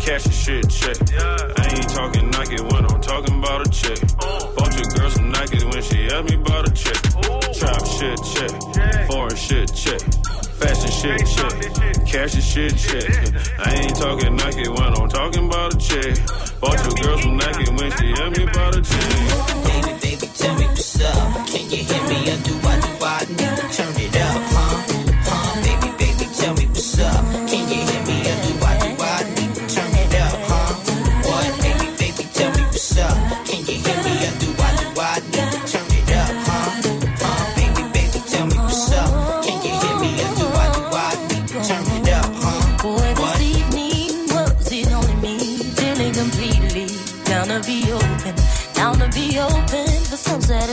cash 0.00 0.24
shit 0.32 0.68
check. 0.70 0.96
I 1.20 1.64
ain't 1.74 1.88
talking 1.88 2.30
Nike 2.30 2.62
when 2.62 2.84
I'm 2.84 3.00
talking 3.00 3.38
about 3.38 3.66
a 3.66 3.70
check. 3.70 3.98
Bought 4.56 4.74
your 4.78 4.88
girl 4.96 5.10
some 5.10 5.30
Nike 5.30 5.64
when 5.64 5.82
she 5.82 6.06
asked 6.08 6.30
me 6.30 6.36
about 6.36 6.68
a 6.68 6.72
check. 6.72 7.00
Trap 7.58 7.82
shit 7.86 8.18
check, 8.34 9.06
foreign 9.08 9.36
shit 9.36 9.74
check. 9.74 10.00
Fashion 10.58 10.90
shit 10.90 11.26
check, 11.26 12.06
cash 12.06 12.34
shit 12.42 12.76
check. 12.76 13.10
I 13.58 13.74
ain't 13.74 13.96
talking 13.96 14.36
Nike 14.36 14.68
when 14.68 14.94
I'm 14.94 15.08
talking 15.08 15.46
about 15.46 15.74
a 15.74 15.78
check. 15.78 16.16
Bought 16.60 16.78
your 16.84 16.94
girl 17.02 17.18
some 17.18 17.36
Nike 17.36 17.70
when 17.70 17.90
she 17.98 18.12
asked 18.12 18.38
me 18.38 18.44
about 18.44 18.76
a 18.76 18.82
check. 18.82 19.64
Baby, 19.64 19.98
baby, 20.00 20.26
tell 20.34 20.54
me 20.56 20.66
what's 20.66 21.00
up. 21.00 21.46
Can 21.48 21.70
you 21.70 21.78
hear 21.84 22.02
me? 22.08 22.30
I 22.30 22.36
do, 22.42 22.54
I 22.62 22.80
do, 22.80 23.04
I 23.04 23.24
need 23.28 23.73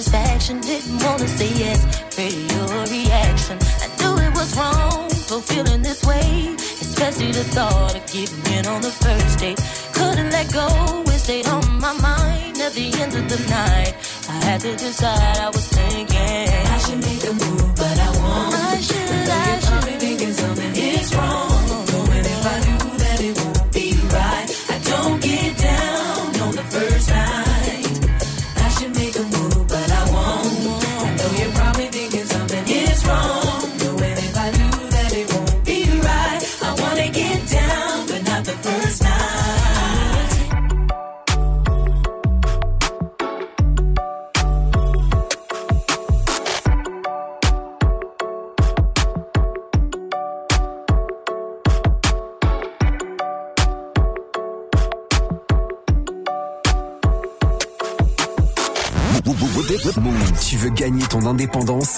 satisfaction. 0.02 0.60
Didn't 0.62 1.04
wanna 1.04 1.28
say 1.28 1.50
yes, 1.54 1.80
pretty 2.16 2.42
your 2.54 2.68
reaction. 2.86 3.58
I 3.84 3.88
knew 4.00 4.14
it 4.18 4.34
was 4.36 4.56
wrong 4.58 5.10
for 5.10 5.42
feeling 5.42 5.82
this 5.82 6.04
way, 6.04 6.56
especially 6.82 7.32
the 7.32 7.44
thought 7.44 7.96
of 7.96 8.06
giving 8.12 8.54
in 8.54 8.66
on 8.66 8.82
the 8.82 8.92
first 8.92 9.40
date. 9.40 9.60
Couldn't 9.94 10.32
let 10.32 10.52
go, 10.52 10.68
it 11.08 11.20
stayed 11.20 11.48
on 11.48 11.80
my 11.80 11.94
mind 11.94 12.58
at 12.58 12.74
the 12.74 12.88
end 13.02 13.14
of 13.16 13.30
the 13.30 13.40
night. 13.50 13.94
I 14.30 14.46
had 14.46 14.62
to 14.62 14.76
decide. 14.76 15.38
I 15.38 15.50
was 15.50 15.68
thinking 15.68 16.48
I 16.74 16.78
should 16.84 17.02
make 17.02 17.24
a 17.24 17.34
move, 17.34 17.76
but 17.76 17.98
I 18.00 18.10
won't. 18.18 18.51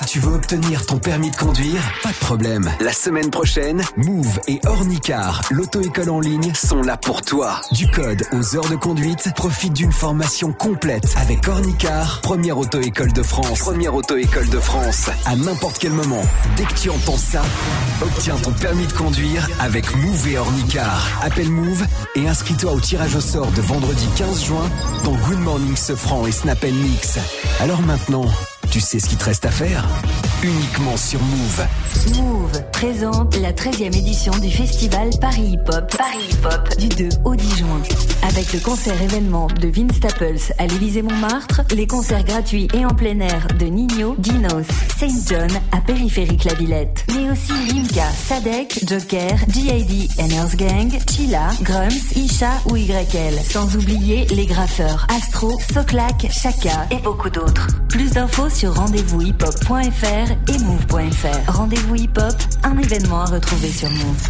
Tu 0.07 0.19
veux 0.19 0.33
obtenir 0.33 0.85
ton 0.85 0.99
permis 0.99 1.31
de 1.31 1.35
conduire? 1.35 1.81
Pas 2.03 2.11
de 2.11 2.15
problème. 2.15 2.69
La 2.79 2.93
semaine 2.93 3.31
prochaine, 3.31 3.81
Move 3.97 4.39
et 4.47 4.59
Ornicar, 4.65 5.41
l'auto-école 5.49 6.09
en 6.09 6.19
ligne, 6.19 6.53
sont 6.53 6.81
là 6.81 6.97
pour 6.97 7.23
toi. 7.23 7.59
Du 7.71 7.89
code 7.89 8.23
aux 8.31 8.55
heures 8.55 8.69
de 8.69 8.75
conduite, 8.75 9.29
profite 9.35 9.73
d'une 9.73 9.91
formation 9.91 10.53
complète 10.53 11.15
avec 11.17 11.47
Ornicar, 11.47 12.21
première 12.21 12.57
auto-école 12.59 13.11
de 13.11 13.23
France. 13.23 13.59
Première 13.59 13.95
auto-école 13.95 14.49
de 14.49 14.59
France. 14.59 15.09
À 15.25 15.35
n'importe 15.35 15.79
quel 15.79 15.93
moment, 15.93 16.21
dès 16.55 16.65
que 16.65 16.73
tu 16.75 16.89
entends 16.91 17.17
ça, 17.17 17.41
obtiens 18.01 18.35
ton 18.35 18.51
permis 18.51 18.85
de 18.85 18.93
conduire 18.93 19.47
avec 19.59 19.95
Move 19.95 20.27
et 20.27 20.37
Ornicar. 20.37 21.07
Appelle 21.23 21.49
Move 21.49 21.85
et 22.15 22.27
inscris-toi 22.27 22.71
au 22.71 22.79
tirage 22.79 23.15
au 23.15 23.21
sort 23.21 23.51
de 23.51 23.61
vendredi 23.61 24.07
15 24.15 24.43
juin 24.45 24.69
dans 25.03 25.15
Good 25.27 25.39
Morning 25.39 25.75
Sofran 25.75 26.27
et 26.27 26.31
Snap 26.31 26.63
Mix. 26.63 27.17
Alors 27.59 27.81
maintenant, 27.81 28.25
tu 28.73 28.79
sais 28.79 28.99
ce 28.99 29.05
qu'il 29.05 29.19
te 29.19 29.25
reste 29.25 29.45
à 29.45 29.51
faire 29.51 29.87
Uniquement 30.41 30.97
sur 30.97 31.21
Move. 31.21 31.67
Move 32.15 32.63
présente 32.71 33.37
la 33.37 33.53
13e 33.53 33.95
édition 33.95 34.33
du 34.39 34.49
festival 34.49 35.11
Paris 35.21 35.53
Hip 35.53 35.69
Hop. 35.69 35.95
Paris 35.95 36.17
Hip 36.31 36.45
Hop 36.45 36.77
du 36.79 36.89
2 36.89 37.09
au 37.23 37.35
10 37.35 37.57
juin. 37.57 37.81
Avec 38.27 38.51
le 38.51 38.59
concert 38.59 38.99
événement 38.99 39.47
de 39.47 39.67
Vince 39.67 39.97
Staples 39.97 40.53
à 40.57 40.65
l'Élysée 40.65 41.03
Montmartre, 41.03 41.61
les 41.75 41.85
concerts 41.85 42.23
gratuits 42.23 42.67
et 42.73 42.83
en 42.83 42.95
plein 42.95 43.19
air 43.19 43.47
de 43.59 43.65
Nino, 43.65 44.15
Dinos, 44.17 44.65
Saint 44.97 45.07
John 45.29 45.49
à 45.71 45.79
Périphérique 45.81 46.45
La 46.45 46.55
Villette. 46.55 47.05
Mais 47.13 47.29
aussi 47.29 47.53
Limka, 47.71 48.09
Sadek, 48.27 48.83
Joker, 48.87 49.37
G.I.D. 49.49 50.09
Earth 50.17 50.55
Gang, 50.55 50.91
Chilla, 51.09 51.49
Grums, 51.61 52.15
Isha 52.15 52.51
ou 52.65 52.75
YL. 52.75 53.39
Sans 53.47 53.75
oublier 53.75 54.25
les 54.27 54.45
graffeurs 54.45 55.05
Astro, 55.15 55.57
Soclac, 55.73 56.27
Chaka 56.31 56.87
et 56.91 56.97
beaucoup 56.97 57.29
d'autres. 57.29 57.67
Plus 57.87 58.11
d'infos 58.11 58.49
sur 58.49 58.62
rendez-vous-hip-hop.fr 58.67 60.31
et 60.47 60.59
move.fr. 60.59 61.51
Rendez-vous 61.51 61.95
hip-hop, 61.95 62.35
un 62.63 62.77
événement 62.77 63.21
à 63.21 63.25
retrouver 63.25 63.69
sur 63.69 63.89
Move. 63.89 64.27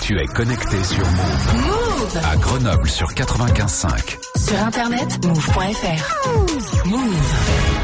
Tu 0.00 0.18
es 0.18 0.26
connecté 0.26 0.82
sur 0.82 1.04
Move. 1.06 1.66
Move 1.66 2.20
À 2.30 2.36
Grenoble 2.36 2.88
sur 2.88 3.08
95.5. 3.08 4.16
Sur 4.36 4.62
internet, 4.64 5.24
move.fr. 5.24 6.86
Move. 6.86 7.79